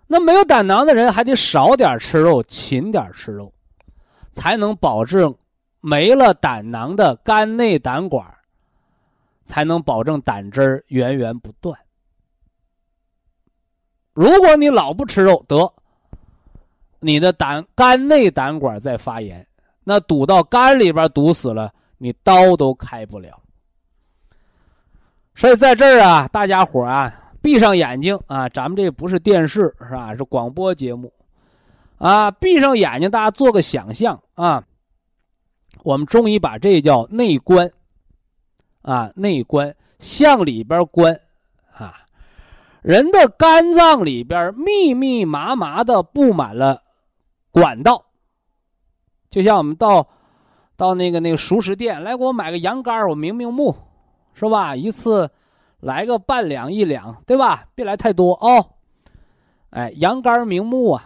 [0.08, 3.52] 那没有胆囊的人还得少点吃肉，勤点吃肉。
[4.30, 5.34] 才能保证
[5.80, 8.24] 没了胆囊的肝内胆管，
[9.42, 11.76] 才能保证胆汁源源不断。
[14.12, 15.72] 如果你老不吃肉，得
[17.00, 19.44] 你的胆肝内胆管在发炎，
[19.82, 23.40] 那堵到肝里边堵死了，你刀都开不了。
[25.34, 30.14] 所以在这儿啊，大家伙啊，闭上眼睛啊，咱们这不是电视是吧？
[30.14, 31.10] 是广播节目。
[31.96, 34.62] 啊，闭上眼睛，大家做个想象啊。
[35.82, 37.72] 我们中医把这叫内观，
[38.82, 41.18] 啊，内观向里边观，
[41.72, 41.94] 啊，
[42.82, 46.82] 人的肝脏里边密密麻麻的布满了
[47.50, 48.04] 管道，
[49.30, 50.06] 就像我们到
[50.76, 53.74] 到那个那个熟食店来给我买个羊肝我明明目，
[54.34, 54.76] 是吧？
[54.76, 55.30] 一次
[55.80, 57.64] 来个半两一两，对吧？
[57.74, 58.64] 别来太多哦。
[59.70, 61.04] 哎，羊肝明目啊。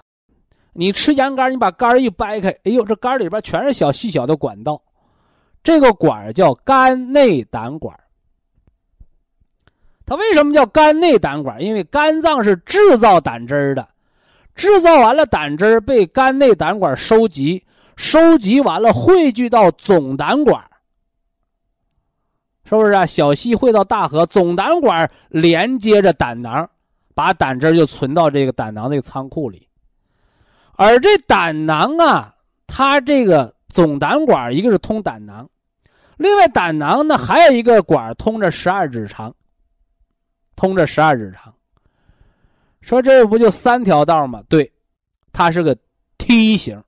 [0.72, 4.80] 你吃羊肝，你把肝一掰开，哎呦，这肝里边全是小细小的管道，
[5.62, 7.94] 这个管叫肝内胆管。
[10.06, 11.62] 它为什么叫肝内胆管？
[11.62, 13.86] 因为肝脏是制造胆汁的，
[14.54, 17.62] 制造完了胆汁被肝内胆管收集，
[17.96, 20.64] 收集完了汇聚到总胆管，
[22.64, 23.04] 是不是啊？
[23.04, 26.68] 小溪汇到大河，总胆管连接着胆囊，
[27.14, 29.68] 把胆汁就存到这个胆囊这个仓库里。
[30.76, 32.34] 而这胆囊啊，
[32.66, 35.48] 它这个总胆管一个是通胆囊，
[36.16, 39.34] 另外胆囊呢还有一个管通着十二指肠，
[40.56, 41.52] 通着十二指肠。
[42.80, 44.42] 说这不就三条道吗？
[44.48, 44.72] 对，
[45.32, 45.76] 它是个
[46.16, 46.82] 梯形。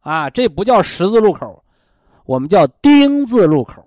[0.00, 1.64] 啊，这不叫十字路口，
[2.26, 3.86] 我们叫丁字路口。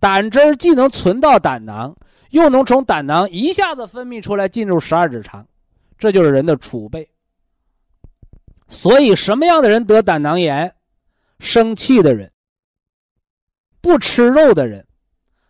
[0.00, 1.94] 胆汁儿既能存到胆囊，
[2.30, 5.46] 又能从胆囊一下子分泌出来进入十二指肠，
[5.98, 7.08] 这就是人的储备。
[8.68, 10.74] 所以，什么样的人得胆囊炎？
[11.38, 12.30] 生气的人、
[13.80, 14.86] 不吃肉的人，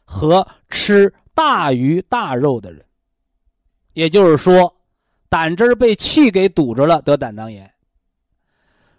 [0.05, 2.85] 和吃大鱼大肉的人。
[3.93, 4.73] 也就是说，
[5.29, 7.69] 胆汁儿被气给堵着了，得胆囊炎，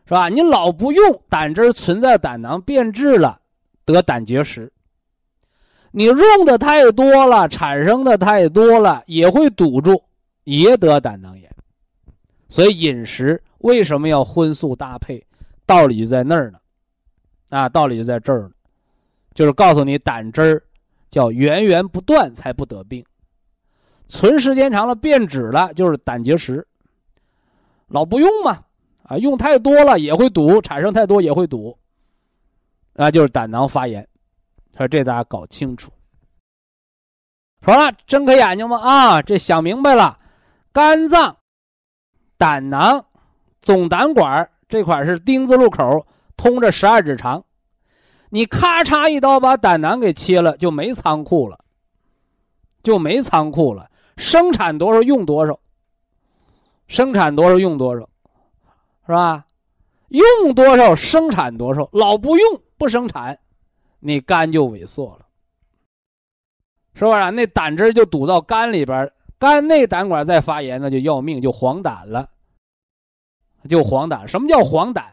[0.05, 0.27] 是吧？
[0.27, 3.41] 你老不用，胆汁儿存在胆囊变质了，
[3.85, 4.71] 得胆结石。
[5.91, 10.01] 你用的太多了，产生的太多了，也会堵住，
[10.45, 11.49] 也得胆囊炎。
[12.47, 13.41] 所以饮食。
[13.59, 15.23] 为什么要荤素搭配？
[15.67, 16.57] 道理就在那儿呢，
[17.51, 18.51] 啊，道理就在这儿呢，
[19.35, 20.63] 就是告诉你胆汁儿
[21.11, 23.05] 叫源源不断才不得病，
[24.07, 26.67] 存时间长了变质了就是胆结石。
[27.85, 28.63] 老不用嘛，
[29.03, 31.77] 啊，用太多了也会堵，产生太多也会堵，
[32.93, 34.07] 那就是胆囊发炎。
[34.77, 35.91] 说这大家搞清楚。
[37.63, 40.17] 好了，睁开眼睛吧，啊，这想明白了，
[40.73, 41.37] 肝脏、
[42.37, 43.05] 胆囊。
[43.61, 46.03] 总胆管这块是丁字路口，
[46.35, 47.45] 通着十二指肠。
[48.31, 51.59] 你咔嚓一刀把胆囊给切了，就没仓库了，
[52.81, 53.91] 就没仓库了。
[54.17, 55.59] 生产多少用多少，
[56.87, 58.09] 生产多少用多少，
[59.05, 59.45] 是吧？
[60.07, 63.37] 用多少生产多少，老不用不生产，
[64.01, 65.25] 你肝就萎缩了。
[66.93, 67.31] 是不是？
[67.31, 72.29] 那胆汁就堵到肝里边，肝内胆管再发炎，那就要命，就黄疸了。
[73.69, 75.03] 就黄疸，什么叫黄疸？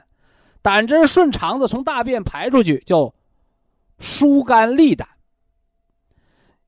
[0.61, 3.15] 胆汁顺肠子从大便排出去，叫
[4.01, 5.07] 疏肝利胆。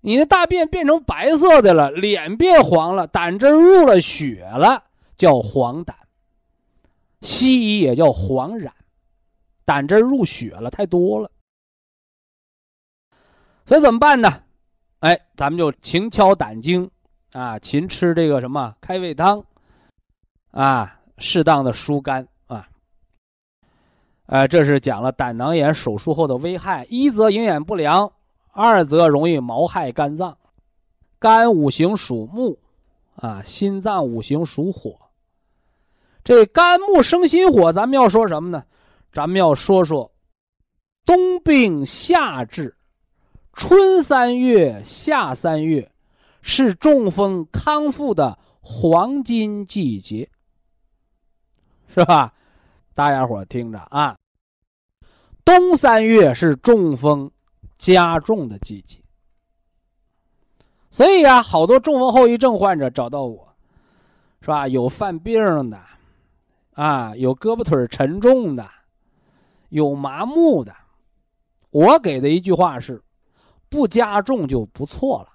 [0.00, 4.84] 你的大便变成白色的了，脸变黄了，胆汁入了血了，
[5.16, 5.92] 叫黄疸。
[7.20, 8.70] 西医也叫黄疸，
[9.64, 11.30] 胆汁入血了太多了。
[13.70, 14.28] 所以怎么办呢？
[14.98, 16.90] 哎，咱们就勤敲胆经，
[17.30, 19.40] 啊，勤吃这个什么开胃汤，
[20.50, 22.66] 啊，适当的疏肝啊。
[24.26, 28.12] 呃，这是讲了胆囊炎手术后的危害：一则营养不良，
[28.50, 30.36] 二则容易毛害肝脏。
[31.20, 32.58] 肝五行属木，
[33.14, 34.98] 啊，心脏五行属火。
[36.24, 38.64] 这肝木生心火，咱们要说什么呢？
[39.12, 40.10] 咱们要说说
[41.04, 42.76] 冬病夏治。
[43.52, 45.90] 春三月、夏三月
[46.40, 50.30] 是中风康复的黄金季节，
[51.94, 52.32] 是吧？
[52.94, 54.16] 大家伙听着啊。
[55.44, 57.30] 冬三月是中风
[57.76, 59.00] 加重的季节，
[60.90, 63.54] 所以啊，好多中风后遗症患者找到我，
[64.40, 64.68] 是吧？
[64.68, 65.80] 有犯病的，
[66.74, 68.66] 啊，有胳膊腿沉重的，
[69.70, 70.74] 有麻木的。
[71.70, 73.02] 我给的一句话是。
[73.70, 75.28] 不加重就不错了，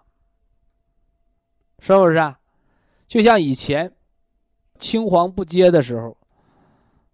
[1.79, 2.37] 是不是啊？
[3.07, 3.91] 就像以前
[4.77, 6.17] 青黄不接的时候，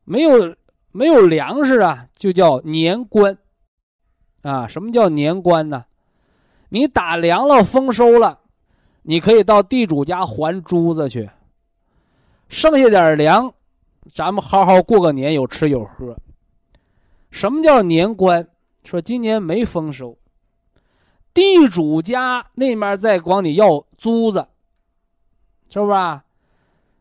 [0.04, 0.56] 没有
[0.92, 3.38] 没有粮食啊，就叫年关
[4.42, 4.66] 啊。
[4.66, 5.86] 什么叫年关呢？
[6.70, 8.40] 你打粮了，丰收了，
[9.04, 11.30] 你可以到地主家还珠子去，
[12.50, 13.54] 剩下点粮，
[14.16, 16.18] 咱们好好过个年，有吃有喝。
[17.30, 18.48] 什么叫年关？
[18.84, 20.18] 说今年没丰收。
[21.34, 24.48] 地主家那面再管你要租子，
[25.70, 26.22] 是不是？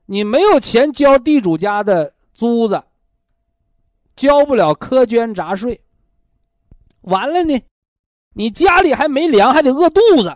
[0.06, 2.82] 你没有钱交地主家的租子，
[4.16, 5.80] 交不了苛捐杂税，
[7.02, 7.60] 完了呢，
[8.34, 10.34] 你家里还没粮，还得饿肚子，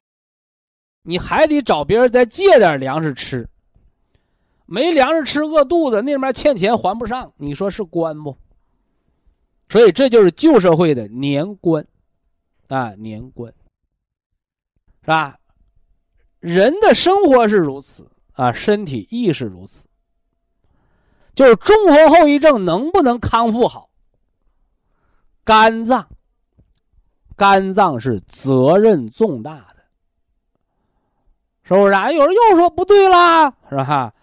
[1.02, 3.48] 你还得找别人再借点粮食吃。
[4.66, 8.36] 没粮食吃，饿肚子，那面欠钱还不上，你说是官不？
[9.68, 11.86] 所以这就是旧社会的年关，
[12.68, 13.52] 啊，年关。
[15.04, 15.36] 是吧？
[16.40, 19.86] 人的生活是如此啊，身体亦是如此。
[21.34, 23.90] 就是中风后遗症能不能康复好？
[25.44, 26.08] 肝脏，
[27.36, 29.76] 肝脏是责任重大的，
[31.64, 32.10] 是不是啊？
[32.10, 34.14] 有人又说不对啦，是吧？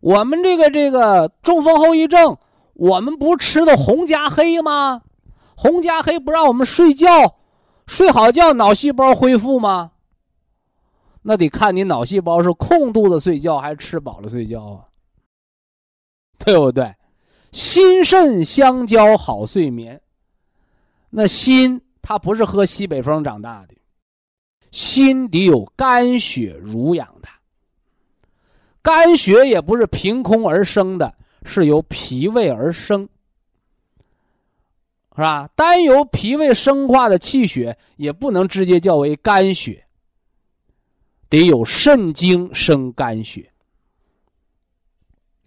[0.00, 2.38] 我们这个这个中风后遗症，
[2.74, 5.02] 我们不吃的红加黑吗？
[5.56, 7.36] 红加黑不让我们睡觉，
[7.86, 9.92] 睡好觉脑细胞恢复吗？
[11.26, 14.84] 那得看你脑细胞是空肚子睡觉还是吃饱了睡觉啊，
[16.38, 16.94] 对不对？
[17.50, 19.98] 心肾相交好睡眠。
[21.08, 23.74] 那心它不是喝西北风长大的，
[24.70, 27.32] 心底有肝血濡养它。
[28.82, 31.14] 肝血也不是凭空而生的，
[31.44, 33.08] 是由脾胃而生，
[35.16, 35.48] 是吧？
[35.56, 39.83] 单由脾胃生化的气血也不能直接叫为肝血。
[41.34, 43.52] 得有肾精生肝血，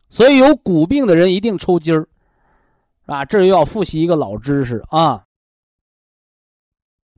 [0.09, 2.05] 所以有骨病的人一定抽筋儿，
[3.05, 5.25] 啊，这又要复习一个老知识啊。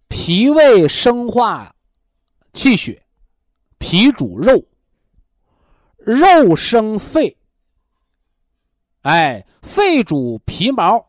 [0.08, 1.76] 脾胃生化
[2.54, 3.02] 气血，
[3.80, 4.64] 脾主肉，
[5.98, 7.36] 肉生肺，
[9.02, 11.08] 哎，肺主皮毛，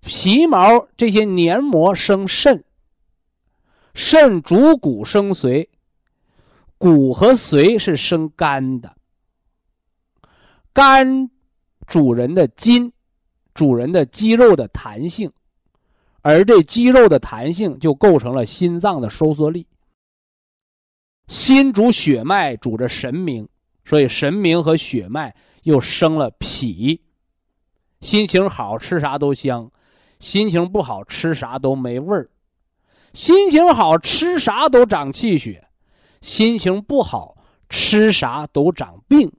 [0.00, 2.64] 皮毛这些黏膜生肾，
[3.94, 5.67] 肾主骨生髓。
[6.78, 8.94] 骨和髓是生肝的，
[10.72, 11.28] 肝
[11.88, 12.92] 主人的筋，
[13.52, 15.30] 主人的肌肉的弹性，
[16.22, 19.66] 而这肌肉的弹性就构成了心脏的收缩力。
[21.26, 23.46] 心主血脉，主着神明，
[23.84, 27.02] 所以神明和血脉又生了脾。
[28.00, 29.68] 心情好吃啥都香，
[30.20, 32.30] 心情不好吃啥都没味儿。
[33.12, 35.67] 心情好吃啥都长气血。
[36.20, 37.36] 心情不好，
[37.68, 39.32] 吃啥都长病，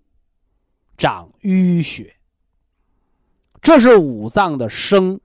[0.97, 2.15] 长淤血。
[3.61, 5.19] 这是五脏的生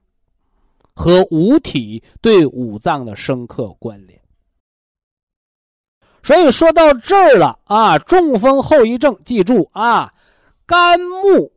[0.93, 4.21] 和五体对五脏的深刻关联。
[6.23, 10.11] 所以说到这儿了啊，中风后遗症，记住啊，
[10.67, 11.53] 肝木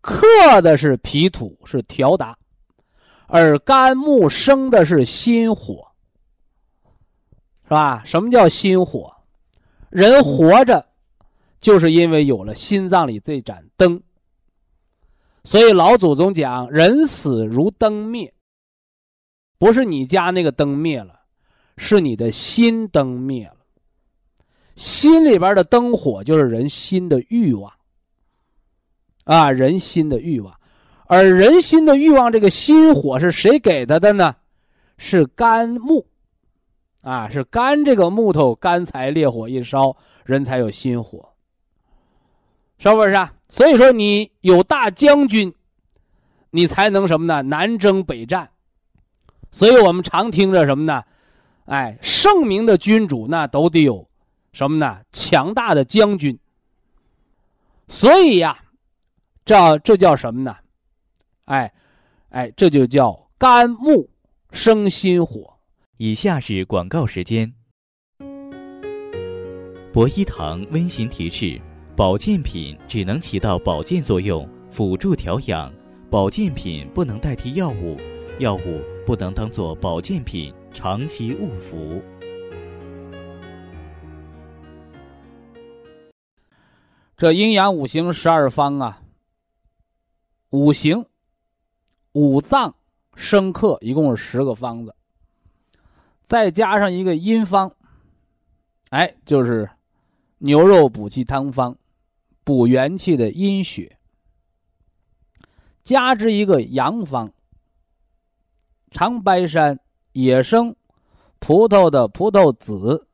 [0.00, 0.26] 克
[0.62, 2.36] 的是脾土，是调达，
[3.26, 5.91] 而肝木生的是心火。
[7.72, 8.02] 是吧？
[8.04, 9.10] 什么叫心火？
[9.88, 10.84] 人活着，
[11.58, 14.02] 就是因为有了心脏里这盏灯。
[15.42, 18.34] 所以老祖宗讲：“人死如灯灭。”
[19.58, 21.20] 不是你家那个灯灭了，
[21.78, 23.56] 是你的心灯灭了。
[24.76, 27.72] 心里边的灯火就是人心的欲望。
[29.24, 30.54] 啊，人心的欲望，
[31.06, 34.36] 而人心的欲望，这个心火是谁给他的呢？
[34.98, 36.06] 是肝木。
[37.02, 41.34] 啊，是肝这个木头，干柴烈火一烧，人才有心火，
[42.78, 43.34] 是不是啊？
[43.48, 45.52] 所以说，你有大将军，
[46.50, 47.42] 你才能什么呢？
[47.42, 48.48] 南征北战。
[49.50, 51.02] 所以我们常听着什么呢？
[51.66, 54.08] 哎，圣明的君主那都得有
[54.52, 55.00] 什么呢？
[55.12, 56.38] 强大的将军。
[57.88, 58.56] 所以呀，
[59.44, 60.56] 这这叫什么呢？
[61.46, 61.72] 哎，
[62.30, 64.08] 哎，这就叫肝木
[64.52, 65.51] 生心火。
[65.98, 67.52] 以下是广告时间。
[69.92, 71.60] 博一堂温馨提示：
[71.94, 75.70] 保健品只能起到保健作用，辅助调养；
[76.10, 77.98] 保健品不能代替药物，
[78.38, 82.02] 药物不能当做保健品长期误服。
[87.18, 89.02] 这阴阳五行十二方啊，
[90.50, 91.04] 五行、
[92.12, 92.74] 五脏
[93.14, 94.94] 生克，一共是十个方子。
[96.32, 97.70] 再加上一个阴方，
[98.88, 99.68] 哎，就是
[100.38, 101.76] 牛肉补气汤方，
[102.42, 103.98] 补元气的阴血。
[105.82, 107.30] 加之一个阳方，
[108.90, 109.78] 长白山
[110.12, 110.74] 野生
[111.38, 113.06] 葡萄的葡萄籽，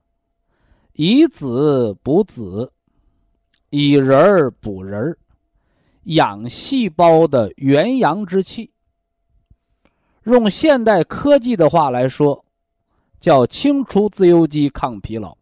[0.93, 2.73] 以籽补籽，
[3.71, 5.19] 以仁儿补仁儿，
[6.05, 8.71] 养细胞的元阳之气。
[10.23, 12.45] 用现代科技的话来说。
[13.21, 15.37] 叫清除自由基，抗疲劳。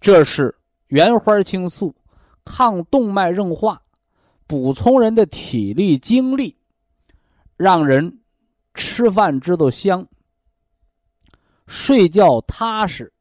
[0.00, 0.54] 这是
[0.88, 1.94] 原花青素，
[2.44, 3.82] 抗动脉硬化，
[4.46, 6.56] 补充人的体力精力，
[7.56, 8.20] 让人
[8.74, 10.06] 吃饭知道香，
[11.66, 13.12] 睡觉踏实，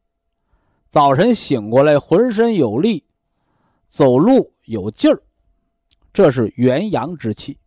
[0.89, 3.03] 早晨醒过来浑身有力，
[3.87, 5.21] 走路有劲儿。
[6.11, 7.57] 这是元阳之气，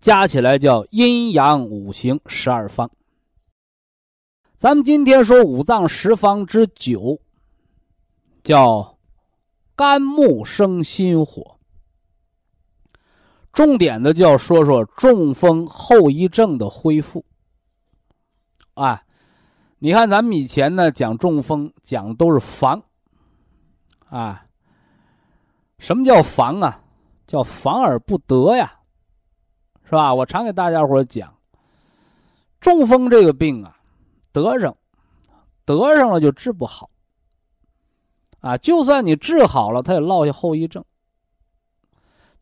[0.00, 2.90] 加起来叫阴阳五行十二方。
[4.56, 7.20] 咱们今天说五脏十方之九，
[8.44, 8.96] 叫
[9.74, 11.58] 肝木生心火。
[13.52, 17.24] 重点的就要说说中风后遗症的恢复。
[18.74, 19.02] 啊，
[19.80, 22.80] 你看咱们以前呢讲中风讲都是防，
[24.08, 24.46] 啊，
[25.78, 26.80] 什么叫防啊？
[27.26, 28.80] 叫防而不得呀，
[29.84, 30.14] 是吧？
[30.14, 31.34] 我常给大家伙讲，
[32.60, 33.73] 中风这个病啊。
[34.34, 34.76] 得上，
[35.64, 36.90] 得上了就治不好。
[38.40, 40.84] 啊，就算你治好了，他也落下后遗症。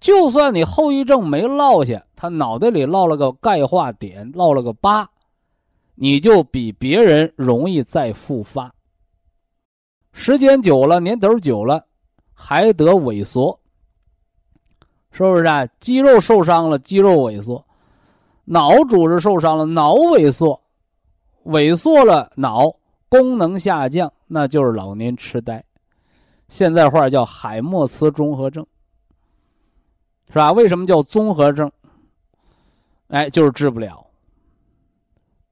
[0.01, 5.09] 就算你后遗症没落下，他脑袋里落了个钙化点，落了个疤，
[5.95, 8.75] 你就比别人容易再复发。
[10.13, 11.87] 时间久了，年头久了，
[12.33, 13.61] 还得萎缩，
[15.11, 15.67] 是不是啊？
[15.79, 17.63] 肌肉受伤了，肌肉萎缩；
[18.47, 20.62] 脑组织受伤了，脑萎缩。
[21.45, 22.75] 萎缩了，脑
[23.09, 25.65] 功能下降，那就是老年痴呆。
[26.49, 28.67] 现在话叫海默茨综合症，
[30.29, 30.53] 是吧？
[30.53, 31.71] 为什么叫综合症？
[33.09, 34.07] 哎，就是治不了。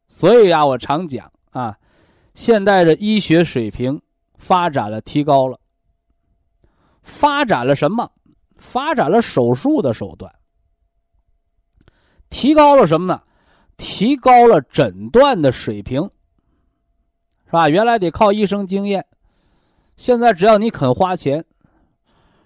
[0.07, 1.79] 所以啊，我常讲啊，
[2.35, 4.01] 现代的医学水平
[4.37, 5.59] 发展了，提高了，
[7.03, 8.11] 发展了什么？
[8.59, 10.31] 发展了手术的手段，
[12.29, 13.23] 提高了什么呢？
[13.81, 16.03] 提高了诊断的水平，
[17.47, 17.67] 是吧？
[17.71, 19.07] 原来得靠医生经验，
[19.97, 21.43] 现在只要你肯花钱，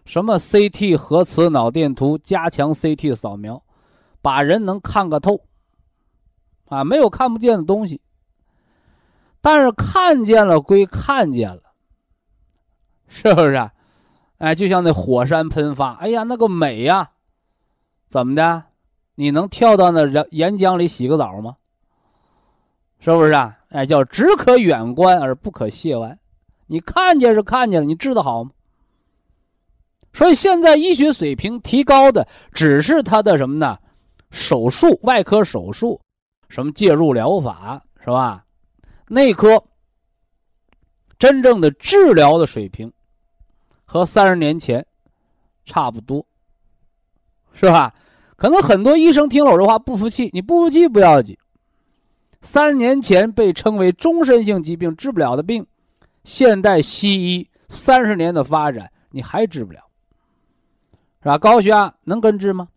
[0.04, 3.60] 什么 CT 核磁脑电图、加强 CT 扫描，
[4.22, 5.40] 把人能看个透，
[6.66, 8.00] 啊，没有看不见的东西。
[9.40, 11.62] 但是看见了归看见了，
[13.08, 13.54] 是不是？
[13.54, 13.72] 啊？
[14.38, 17.10] 哎，就像那火山喷发，哎呀，那个美呀，
[18.06, 18.66] 怎么的？
[19.14, 21.56] 你能跳到那岩岩浆里洗个澡吗？
[23.00, 23.58] 是不是啊？
[23.68, 26.18] 哎，叫只可远观而不可亵玩。
[26.66, 28.50] 你看见是看见了，你治得好吗？
[30.12, 33.78] 所以现在医学水平提高的只是他的什么呢？
[34.30, 36.00] 手术、外科手术，
[36.48, 38.44] 什么介入疗法是吧？
[39.08, 39.62] 内科
[41.18, 42.92] 真正的治疗的水平
[43.84, 44.84] 和三十年前
[45.64, 46.24] 差不多，
[47.52, 47.94] 是吧？
[48.44, 51.34] 可能很多医生听了我这话不服气，你不服气不要紧。
[52.42, 55.66] 三十年前被称为终身性疾病治不了的病，
[56.24, 59.80] 现代西医三十年的发展，你还治不了，
[61.22, 61.38] 是吧？
[61.38, 62.68] 高血压能根治吗？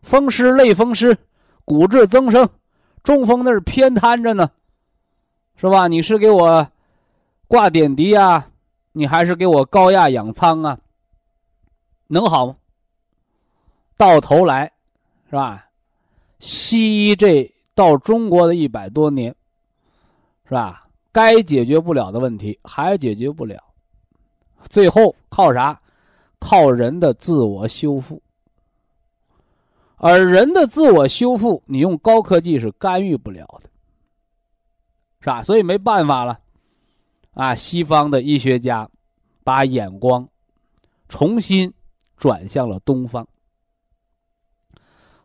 [0.00, 1.14] 风湿、类风湿、
[1.66, 2.48] 骨质增生、
[3.02, 4.50] 中风那是偏瘫着呢，
[5.56, 5.86] 是吧？
[5.86, 6.66] 你是给我
[7.46, 8.48] 挂点滴啊，
[8.92, 10.78] 你还是给我高压氧舱啊？
[12.06, 12.56] 能好吗？
[13.98, 14.72] 到头来，
[15.28, 15.66] 是吧？
[16.38, 19.34] 西医这到中国的一百多年，
[20.44, 20.88] 是吧？
[21.10, 23.60] 该解决不了的问题还解决不了，
[24.70, 25.78] 最后靠啥？
[26.38, 28.22] 靠人的自我修复。
[29.96, 33.68] 而人的自我修复，你用高科技是干预不了的，
[35.18, 35.42] 是吧？
[35.42, 36.38] 所以没办法了，
[37.34, 38.88] 啊，西方的医学家
[39.42, 40.28] 把眼光
[41.08, 41.74] 重新
[42.16, 43.26] 转向了东方。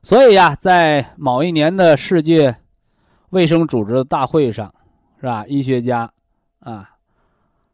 [0.04, 2.58] 所以呀，在某一年的世界
[3.30, 4.76] 卫生组织大会上，
[5.18, 5.46] 是吧？
[5.48, 6.12] 医学家
[6.60, 6.98] 啊，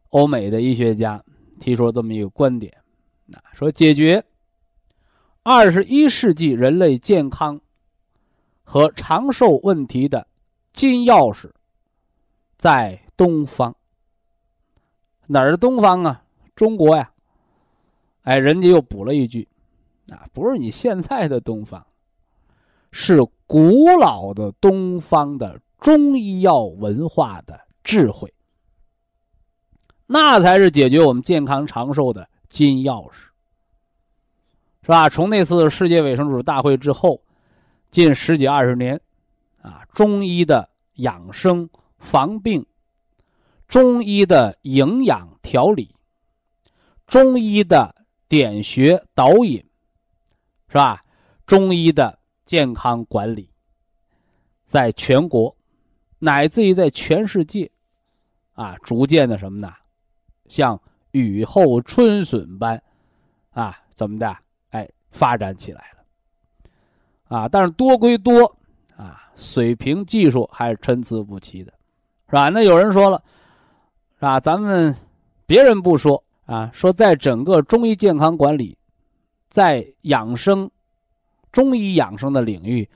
[0.10, 1.24] 欧美的医学家
[1.60, 2.72] 提出了这么一个观点，
[3.34, 4.24] 啊，说解决。
[5.42, 7.60] 二十一世纪人类健康
[8.64, 10.28] 和长寿问题的
[10.72, 11.50] 金钥匙
[12.58, 13.76] 在东方。
[15.26, 16.24] 哪儿东方啊？
[16.56, 17.12] 中国呀！
[18.22, 19.48] 哎，人家又补了一句：
[20.12, 21.84] 啊，不是你现在的东方，
[22.92, 28.34] 是古老的东方的中医药文化的智慧，
[30.06, 33.30] 那才是解决我们健康长寿的金钥匙。
[34.82, 35.08] 是吧？
[35.08, 37.22] 从那次世界卫生组织大会之后，
[37.92, 39.00] 近十几二十年，
[39.62, 41.70] 啊，中医的养生
[42.00, 42.66] 防病，
[43.68, 45.94] 中医的营养调理，
[47.06, 47.94] 中医的
[48.28, 49.64] 点穴导引，
[50.70, 51.00] 是吧？
[51.46, 52.19] 中医的
[52.50, 53.48] 健康管理，
[54.66, 55.56] 在全国，
[56.18, 57.70] 乃至于在全世界，
[58.54, 59.72] 啊，逐渐的什么呢？
[60.48, 60.82] 像
[61.12, 62.82] 雨后春笋般，
[63.52, 64.36] 啊，怎么的？
[64.72, 68.58] 哎发展起来了，啊，但是多归多，
[68.98, 71.72] 啊，水平技术还是参差不齐的，
[72.30, 72.50] 是吧？
[72.50, 73.24] 那有人说了，
[74.16, 74.40] 是吧？
[74.40, 74.96] 咱们
[75.46, 78.76] 别人不说啊，说在整个中医健康管理，
[79.50, 80.72] 在养生、
[81.52, 82.88] 中医养生的领域，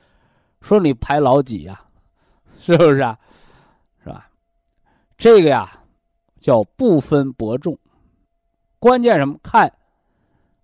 [0.60, 1.80] 说你排老几呀？
[2.60, 3.18] 是不是啊？
[4.02, 4.28] 是吧？
[5.16, 5.70] 这个呀，
[6.40, 7.78] 叫不分伯仲，
[8.78, 9.38] 关键什么？
[9.42, 9.72] 看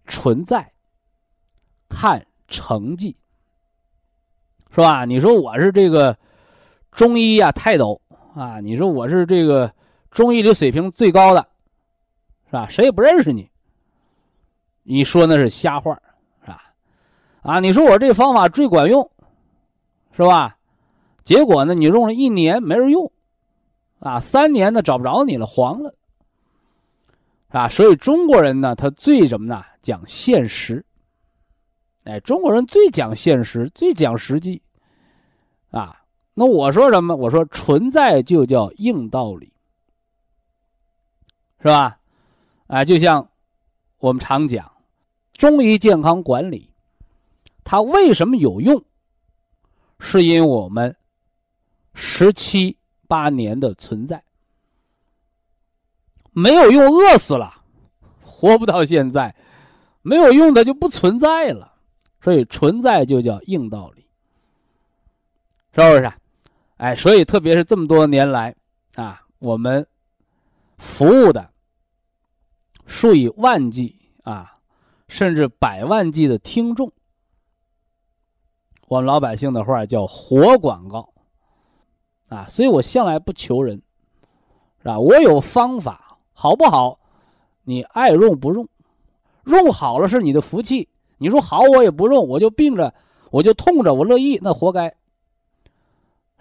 [0.07, 0.73] 存在。
[1.93, 3.17] 看成绩，
[4.71, 5.05] 是吧？
[5.05, 6.17] 你说我是这个
[6.93, 8.01] 中医呀泰斗
[8.35, 9.75] 啊，你说我是这个
[10.13, 11.49] 中医里水平最高的，
[12.47, 12.69] 是吧？
[12.69, 13.51] 谁也不认识你。
[14.85, 16.01] 你说那是瞎话，是？
[17.43, 19.11] 啊，你说我这方法最管用，
[20.13, 20.57] 是吧？
[21.25, 23.11] 结果呢，你用了一年没人用，
[24.01, 25.95] 啊，三年呢找不着你了，黄了，
[27.49, 29.65] 啊，所以中国人呢，他最什么呢？
[29.83, 30.85] 讲现实。
[32.05, 34.63] 哎，中国人最讲现实，最讲实际，
[35.71, 36.03] 啊，
[36.35, 37.15] 那我说什么？
[37.15, 39.53] 我说存在就叫硬道理，
[41.61, 41.99] 是吧？
[42.67, 43.29] 啊，就像
[43.99, 44.73] 我们常讲，
[45.35, 46.70] 中医健康管理，
[47.71, 48.85] 它为什么有用？
[50.01, 50.97] 是因为我们
[51.95, 54.25] 十七八年的存在，
[56.33, 57.63] 没有用饿死了，
[58.25, 59.33] 活不到现在，
[60.03, 61.75] 没有用的就不存在了。
[62.21, 64.05] 所以存在就叫硬道理，
[65.73, 66.13] 是不是？
[66.79, 68.53] 哎，所以特别是这么多年来
[68.97, 69.87] 啊，我们
[70.77, 71.49] 服务的
[72.85, 74.59] 数以万计啊，
[75.07, 76.93] 甚至百万计的听众，
[78.91, 81.09] 我们老百姓的话叫活广告
[82.29, 82.45] 啊。
[82.49, 83.81] 所以我向来不求人，
[84.79, 84.99] 是吧？
[84.99, 86.99] 我有方法，好不好？
[87.63, 88.69] 你爱用不用，
[89.45, 90.89] 用好了是你的福气。
[91.19, 92.93] 你说好，我也不用，我就病着，
[93.31, 94.89] 我就痛着，我乐意，那活该，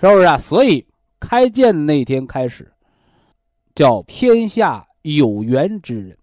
[0.01, 0.39] 是不是啊？
[0.39, 0.87] 所以
[1.19, 2.73] 开建那天开始，
[3.75, 6.17] 叫天下有缘之人。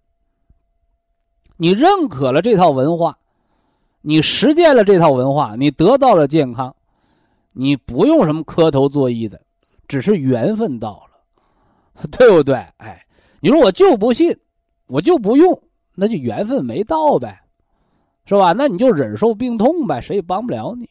[1.55, 3.17] 你认可了这套文化，
[4.07, 6.73] 你实践了这套文化，你得到了健康，
[7.51, 9.41] 你不用什么磕头作揖的，
[9.85, 12.55] 只是缘分到了， 对不对？
[12.77, 13.05] 哎，
[13.41, 14.33] 你说我就不信，
[14.85, 15.61] 我就不用，
[15.93, 17.41] 那就缘分没到呗。
[18.25, 18.53] 是吧？
[18.53, 20.89] 那你就忍受病痛呗，谁也帮不了你。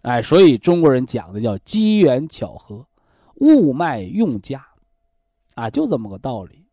[0.00, 2.86] 哎，所以中国人讲的叫机缘巧合，
[3.34, 4.66] 物脉用佳，
[5.56, 6.63] 啊，就这么个道理。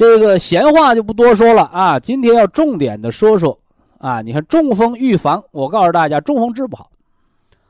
[0.00, 3.58] 这个闲话就不多说了啊，今天要重点的说说
[3.98, 4.22] 啊。
[4.22, 6.90] 你看中风预防，我告诉大家，中风治不好，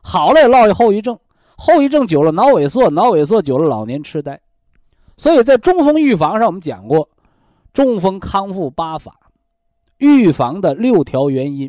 [0.00, 1.18] 好了也落下后遗症，
[1.56, 4.40] 后遗症久了脑萎缩，脑萎缩久了老年痴呆。
[5.16, 7.08] 所以在中风预防上，我们讲过
[7.72, 9.18] 中风康复八法，
[9.98, 11.68] 预防的六条原因。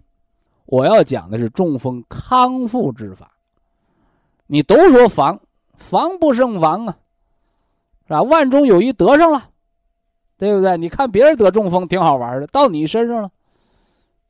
[0.68, 3.32] 我要讲的是中风康复之法。
[4.46, 5.40] 你都说防，
[5.74, 6.98] 防不胜防啊，
[8.06, 8.22] 是吧？
[8.22, 9.48] 万中有一得上了，
[10.42, 10.76] 对不对？
[10.76, 13.30] 你看别人得中风挺好玩的，到你身上了，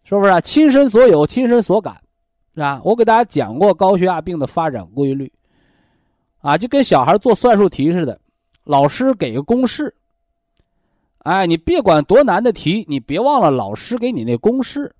[0.03, 0.41] 是不是啊？
[0.41, 1.95] 亲身所有，亲身所感，
[2.53, 2.81] 是吧？
[2.83, 5.31] 我给大家讲过高血压病的发展规律，
[6.41, 8.19] 啊，就跟小孩做算术题似的。
[8.65, 9.95] 老师给个公式，
[11.19, 14.93] 哎，你别管多难的题，你别忘了老师给你那公式，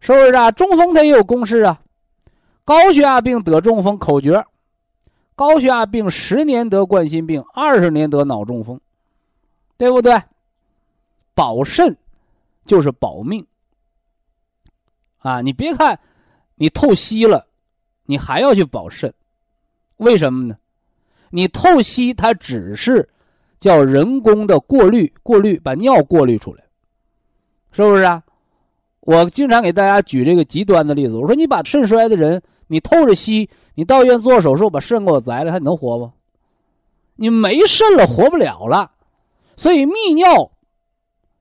[0.00, 0.50] 是不是啊？
[0.50, 1.80] 中风它也有公式啊，
[2.64, 4.44] 高血压病得中风口诀：
[5.36, 8.80] 高血压病十年得冠心病，二十年得脑中风，
[9.80, 10.12] 对不对？
[11.34, 11.96] 保肾
[12.66, 13.46] 就是保命
[15.20, 15.40] 啊！
[15.40, 15.98] 你别看
[16.56, 17.46] 你透析了，
[18.04, 19.10] 你还要去保肾，
[19.96, 20.54] 为什么呢？
[21.30, 23.08] 你透析，它只是
[23.58, 26.62] 叫人工的过滤，过滤把尿过滤出来，
[27.72, 28.22] 是不是啊？
[29.00, 36.12] 我经常给大家举这个极端的例子，我说你把肾衰的人，你透着吸，你到医院做手术把肾给我摘了，还能活不？
[37.14, 38.92] 你没肾了，活不了了。
[39.60, 40.50] 所以泌尿，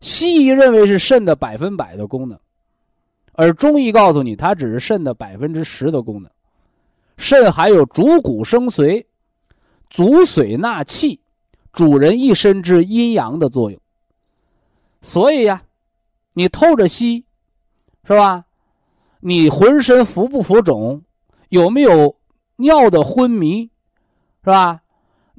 [0.02, 2.38] 西医认为是肾的百分百的功能，
[3.32, 6.30] 而中医告诉你，它只是肾的百分之十的功能。
[7.16, 9.06] 肾还有主骨生髓。
[9.90, 11.22] 主水纳气，
[11.72, 13.80] 主人一身之阴阳的作用。
[15.00, 15.64] 所以呀，
[16.34, 17.24] 你透着吸，
[18.04, 18.44] 是吧？
[19.22, 21.02] 你浑身浮不浮肿？
[21.48, 22.18] 有没有
[22.58, 23.72] 尿的昏迷？
[24.44, 24.82] 是吧？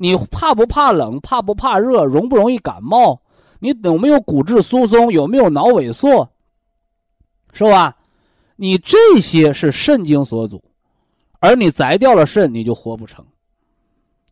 [0.02, 1.20] 你怕不怕冷？
[1.20, 2.06] 怕不怕热？
[2.06, 3.20] 容不容易感冒？
[3.58, 5.12] 你有没有骨质疏松？
[5.12, 6.26] 有没有脑萎缩？
[7.52, 7.98] 是吧？
[8.56, 10.64] 你这些是肾经所阻，
[11.38, 13.22] 而你摘掉了肾，你就活不成。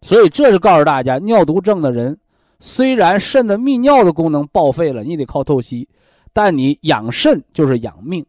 [0.01, 2.19] 所以这是告诉大家，尿毒症的人，
[2.61, 5.87] 虽然肾的泌尿的功能报废了，你得靠透析，
[6.33, 8.25] 但你养肾就是养命。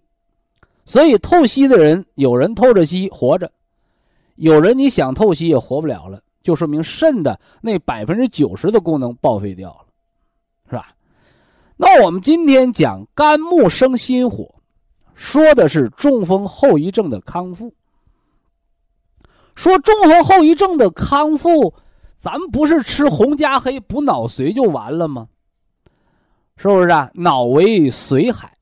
[0.83, 3.49] 所以透析的人，有人透着吸活着，
[4.35, 9.85] 有人你想透析也活不了了，就说明肾的那百分之九十的功能报废掉了，
[10.69, 10.93] 是吧？
[11.77, 14.53] 那我们今天讲肝木生心火，
[15.15, 17.73] 说的是中风后遗症的康复。
[19.55, 21.73] 说中风后遗症的康复，
[22.15, 25.27] 咱不是吃红加黑补脑髓就完了吗？
[26.55, 27.09] 是不是啊？
[27.13, 28.53] 脑为髓海，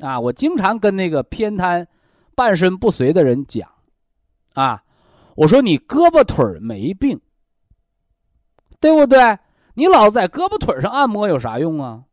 [0.00, 1.86] 啊，我经常跟那个偏瘫、
[2.34, 3.68] 半身不遂的人讲，
[4.54, 4.82] 啊，
[5.34, 7.20] 我说你胳膊腿没病，
[8.80, 9.38] 对不对？
[9.74, 12.04] 你老在胳膊腿上按摩有啥用啊？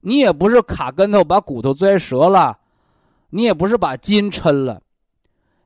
[0.00, 2.58] 你也不是卡跟头把骨头拽折了，
[3.30, 4.82] 你也不是把筋抻了。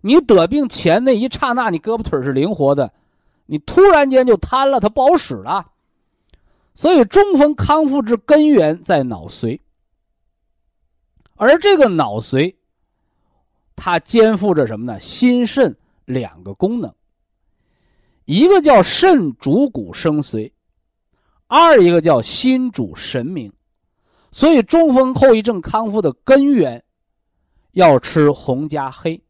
[0.00, 2.92] 你得病前那一刹那，你胳膊腿是灵活的，
[3.46, 5.72] 你突然间就瘫了，它不好使了。
[6.74, 9.58] 所以中风康复之根源在脑髓，
[11.36, 12.54] 而这个脑髓，
[13.74, 15.00] 它肩负着什么呢？
[15.00, 15.74] 心肾
[16.06, 16.94] 两个功能，
[18.24, 20.50] 一个叫肾主骨生髓，
[21.46, 23.52] 二一个叫心主神明。
[24.32, 26.82] 所以中风后遗症康复的根源，
[27.72, 29.22] 要吃红加黑。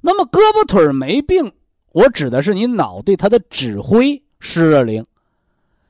[0.00, 1.52] 那么胳膊腿没病，
[1.92, 5.06] 我指的是你脑对它的指挥失了灵，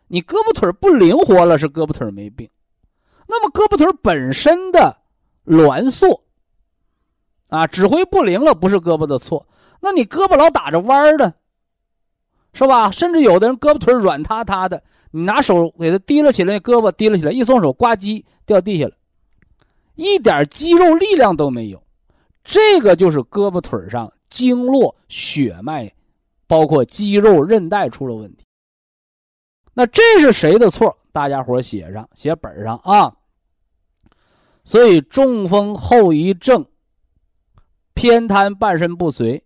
[0.09, 2.51] 你胳膊腿不灵活了，是胳膊腿没病。
[3.29, 4.97] 那么胳膊腿本身的
[5.47, 6.25] 挛缩，
[7.51, 9.47] 啊，指挥不灵了，不是胳膊的错。
[9.81, 11.35] 那你胳膊老打着弯儿的，
[12.53, 12.91] 是吧？
[12.91, 18.93] 甚至有的人胳膊腿软塌塌的，你拿手给他提了起来，胳膊提了起来，一松手，呱唧掉地下了，
[19.95, 21.83] 一点肌肉力量都没有。
[22.43, 25.93] 这个就是胳膊腿上经络、血脉，
[26.47, 28.45] 包括肌肉、韧带出了问题。
[29.75, 30.97] 那这是谁的错？
[31.13, 33.13] 大家伙写上，写本上啊。
[34.65, 36.65] 所以中风后遗症、
[37.95, 39.43] 偏瘫、半身不遂，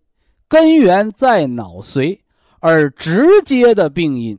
[0.49, 2.21] 根源在脑髓，
[2.61, 4.39] 而直接的病因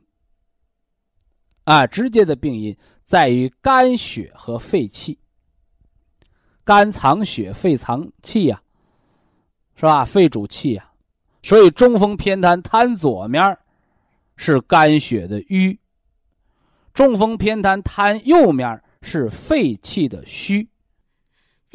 [1.64, 5.18] 啊，直接的病因在于肝血和肺气。
[6.64, 8.62] 肝藏血，肺藏气呀，
[9.76, 10.04] 是吧？
[10.04, 10.90] 肺主气呀，
[11.42, 13.56] 所以中风偏瘫瘫左面
[14.36, 15.78] 是肝血的瘀；
[16.92, 20.68] 中风偏瘫瘫右面是肺气的虚。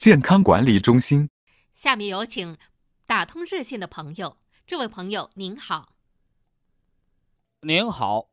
[0.00, 1.28] 健康管理中心”。
[1.76, 2.56] 下面有请
[3.06, 4.34] 打通热线的朋友，
[4.66, 5.90] 这位朋友您好，
[7.60, 8.26] 您好，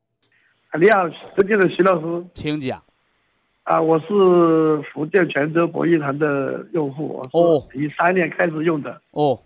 [0.80, 2.82] 你好，尊敬的徐老师请讲。
[3.63, 9.01] 啊，我是福建泉州博医堂的用户，我是一三年开始用的。
[9.11, 9.38] 哦，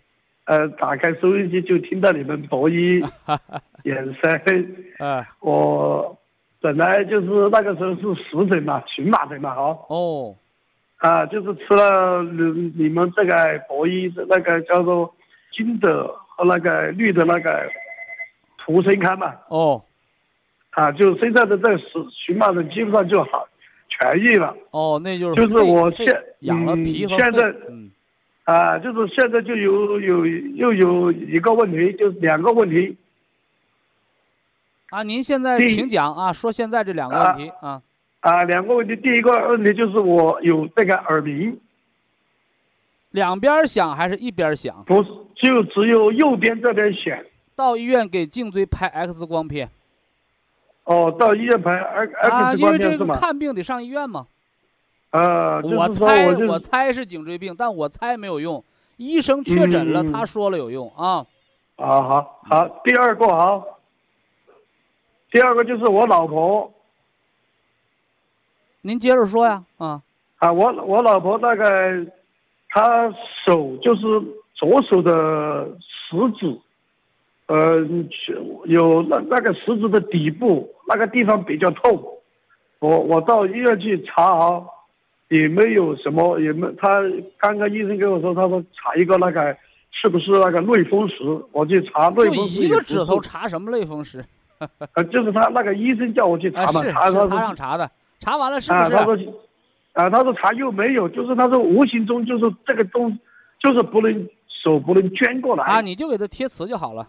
[0.46, 4.76] 呃，打开收音机就听到你们博医养 生。
[5.00, 6.16] 啊，我
[6.60, 9.76] 本来就是那个时候是湿疹嘛，荨麻疹嘛，哈。
[9.90, 10.36] 哦，
[11.02, 15.14] 啊，就是吃了你你们这个博一的那个叫做
[15.52, 17.70] 金的和那个绿的那个
[18.58, 19.36] 涂生康嘛。
[19.50, 19.84] 哦，
[20.72, 21.86] 啊，就现在的这个湿
[22.26, 23.48] 荨麻疹基本上就好。
[24.00, 26.08] 痊愈了哦，那就是就是我现
[26.40, 27.92] 养了皮和现在嗯
[28.46, 32.98] 啊，就是现在就有有又有一个问题，就是两个问题
[34.90, 35.04] 啊。
[35.04, 37.70] 您现在请讲啊，说现在这两个问题啊。
[37.72, 37.82] 啊，
[38.22, 38.96] 两个问题。
[38.96, 41.60] 第一个问题就是我有这个耳鸣，
[43.12, 44.84] 两边响还是一边响？
[44.86, 47.18] 不是就只有右边这边响。
[47.56, 49.70] 到医院给颈椎拍 X 光片
[50.84, 53.06] 哦，到医院拍 X 啊，X 因为这个？
[53.14, 54.28] 看病得上医院嘛。
[55.12, 58.64] 呃，就是我说猜我猜是颈椎病，但我猜没有用。
[58.98, 61.26] 医生确诊了，嗯他说了有用啊。
[61.76, 63.80] 啊，好好，第二个好，
[65.32, 66.72] 第二个就是我老婆
[68.82, 70.02] 您接着说呀啊。
[70.38, 71.66] 啊，我我老婆大概，
[72.70, 73.14] 她
[73.46, 74.02] 手就是
[74.56, 76.58] 左手的食指，
[77.46, 77.80] 呃，
[78.66, 82.04] 有那那个食指的底部那个地方比较痛，
[82.80, 84.64] 我我到医院去查啊，
[85.30, 87.04] 也没有什么，也没他
[87.38, 89.56] 刚刚医生跟我说，他说查一个那个
[89.92, 91.16] 是不是那个类风湿，
[91.52, 94.26] 我去查类风湿一个指头，查什么类风湿？
[94.96, 97.92] 呃，就是他那个医生叫我去查啊，嘛，是查他让查的，
[98.22, 99.26] 查完了是不啊，他说是？，
[99.94, 103.20] 啊，他说查又没有，就是他说无形中就是这个东，
[103.60, 104.30] 就是不能
[104.64, 107.08] 手不能捐过来啊，你就给他贴瓷就好了，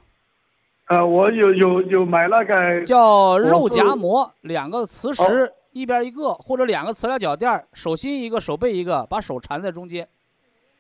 [0.89, 10.09] 呃，我有有有买那个，叫肉夹馍，两个磁哦石一边一个，或者两个磁疗脚垫，手心一个，手背一个，把手缠在中间。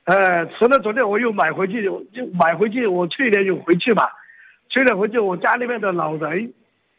[0.04, 4.02] 呃，除了昨天我又买回去，就就买回去，我去年有回去嘛，
[4.70, 6.52] 去年回去我家里面的老人。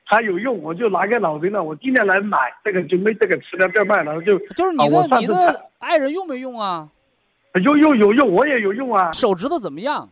[0.05, 1.63] 他有用，我就拿给老人了。
[1.63, 6.89] 我今年来买这个就没这个磁疗垫卖了，就就是你的你的爱人用没用啊？
[7.63, 9.11] 用用有用，我也有用啊。
[9.11, 10.09] 手指头怎么样？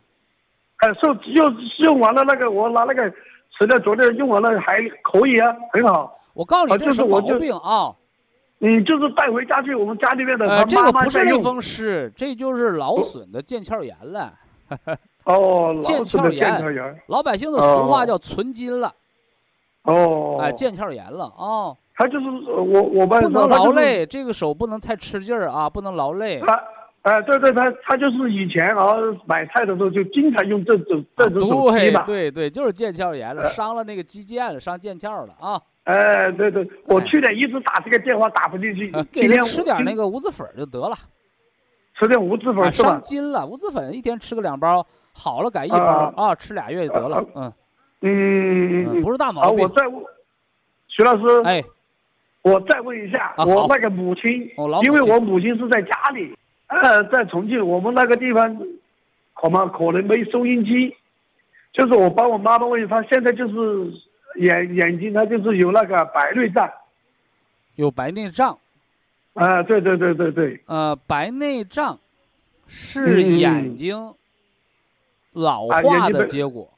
[0.82, 3.10] 呃，受用用完了那个，我拿那个
[3.58, 6.20] 磁疗昨天用完了还可以啊，很好。
[6.34, 7.94] 我告诉你啊这是我就病啊？
[8.60, 11.24] 嗯，就是带回家去，我们家里面的这个不是。
[11.24, 14.34] 类风湿，这就是劳损的腱鞘炎了。
[15.24, 17.02] 哦，腱鞘炎。
[17.08, 18.94] 老百姓的俗话哦叫存筋了，哦，
[19.84, 26.40] 哎，腱鞘炎了啊，他就是呃我我们不能他就是劳累，这个手不能太吃劲儿啊，不能劳累。
[26.40, 26.64] 他，
[27.02, 28.94] 哎、对对，他他就是以前啊
[29.26, 32.04] 买菜的时候就经常用这种这种手机对嘛。
[32.06, 35.60] 对对，就是腱鞘炎了，呃伤了那个肌腱了，伤腱鞘了啊。
[35.86, 40.96] 哎、对对，我哎去年一直打这个电话打不进去，呃今天给他吃点那个无籽粉就得了，
[42.00, 43.02] 吃点无籽啊，粉是吧伤？
[43.02, 47.26] 筋了，无籽粉一天吃个两包，好了改一包啊啊，吃俩月就得了啊。
[47.36, 47.54] 嗯
[48.02, 49.64] 嗯嗯，不是大好，毛病。
[49.64, 50.04] 我再问
[50.88, 51.64] 徐老师，哎，
[52.42, 54.32] 我再问一下，啊我那个母亲，
[54.84, 56.36] 因为我母亲是在家里，
[56.68, 58.56] 呃，在重庆，我们那个地方，
[59.34, 60.96] 可能可能没收音机，
[61.74, 63.92] 就是我帮我妈妈问，她现在就是
[64.38, 66.70] 眼眼睛，她就是有那个白内障，
[67.76, 68.58] 有白内障，
[69.34, 72.00] 啊、对对对对对，呃，白内障
[72.68, 74.14] 是嗯眼睛
[75.34, 76.71] 老化的结果。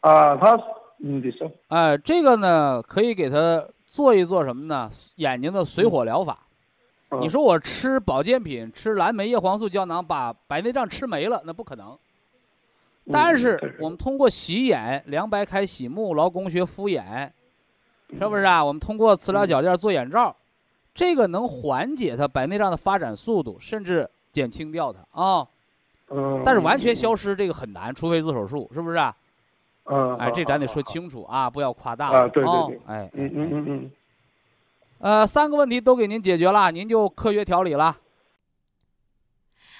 [0.00, 0.56] 啊、他，
[0.98, 4.88] 嗯，你说，哎，这个呢，可以给他做一做什么呢？
[5.16, 6.38] 眼睛的水火疗法。
[7.10, 11.98] 嗯你说我吃保健品，吃蓝莓叶黄素胶囊，把白内障吃没了，那不可能。
[13.10, 17.32] 但是我们通过洗眼、凉白开、洗目、劳宫穴敷眼，
[18.16, 18.64] 是不是啊？
[18.64, 20.36] 我们通过磁疗脚垫做眼罩，
[20.94, 25.44] 这个能缓解他白内障的发展速度，甚至减轻掉它啊。
[26.10, 29.12] 嗯，但是完全消失这个很难，除非做手术，是不是啊？
[29.84, 33.90] 嗯，哎，这咱得说，清楚啊，不要夸大啊对对对哎，嗯嗯嗯嗯，
[34.98, 37.98] 呃，三个问题都给您解决了，您就科学调理了。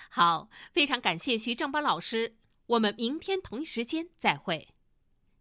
[0.08, 2.34] 好，非常感谢徐正邦老师，
[2.66, 4.68] 我们明天同一时间再会。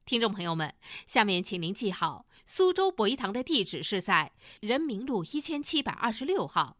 [0.05, 0.73] 听众朋友们，
[1.07, 4.31] 下面请您记好，苏州博一堂的地址是在
[4.61, 6.77] 人民路一千七百二十六号，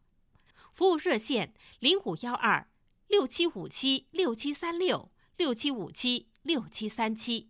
[0.72, 2.68] 服务热线零五幺二
[3.08, 7.50] 六七五七六七三六六七五七六七三七。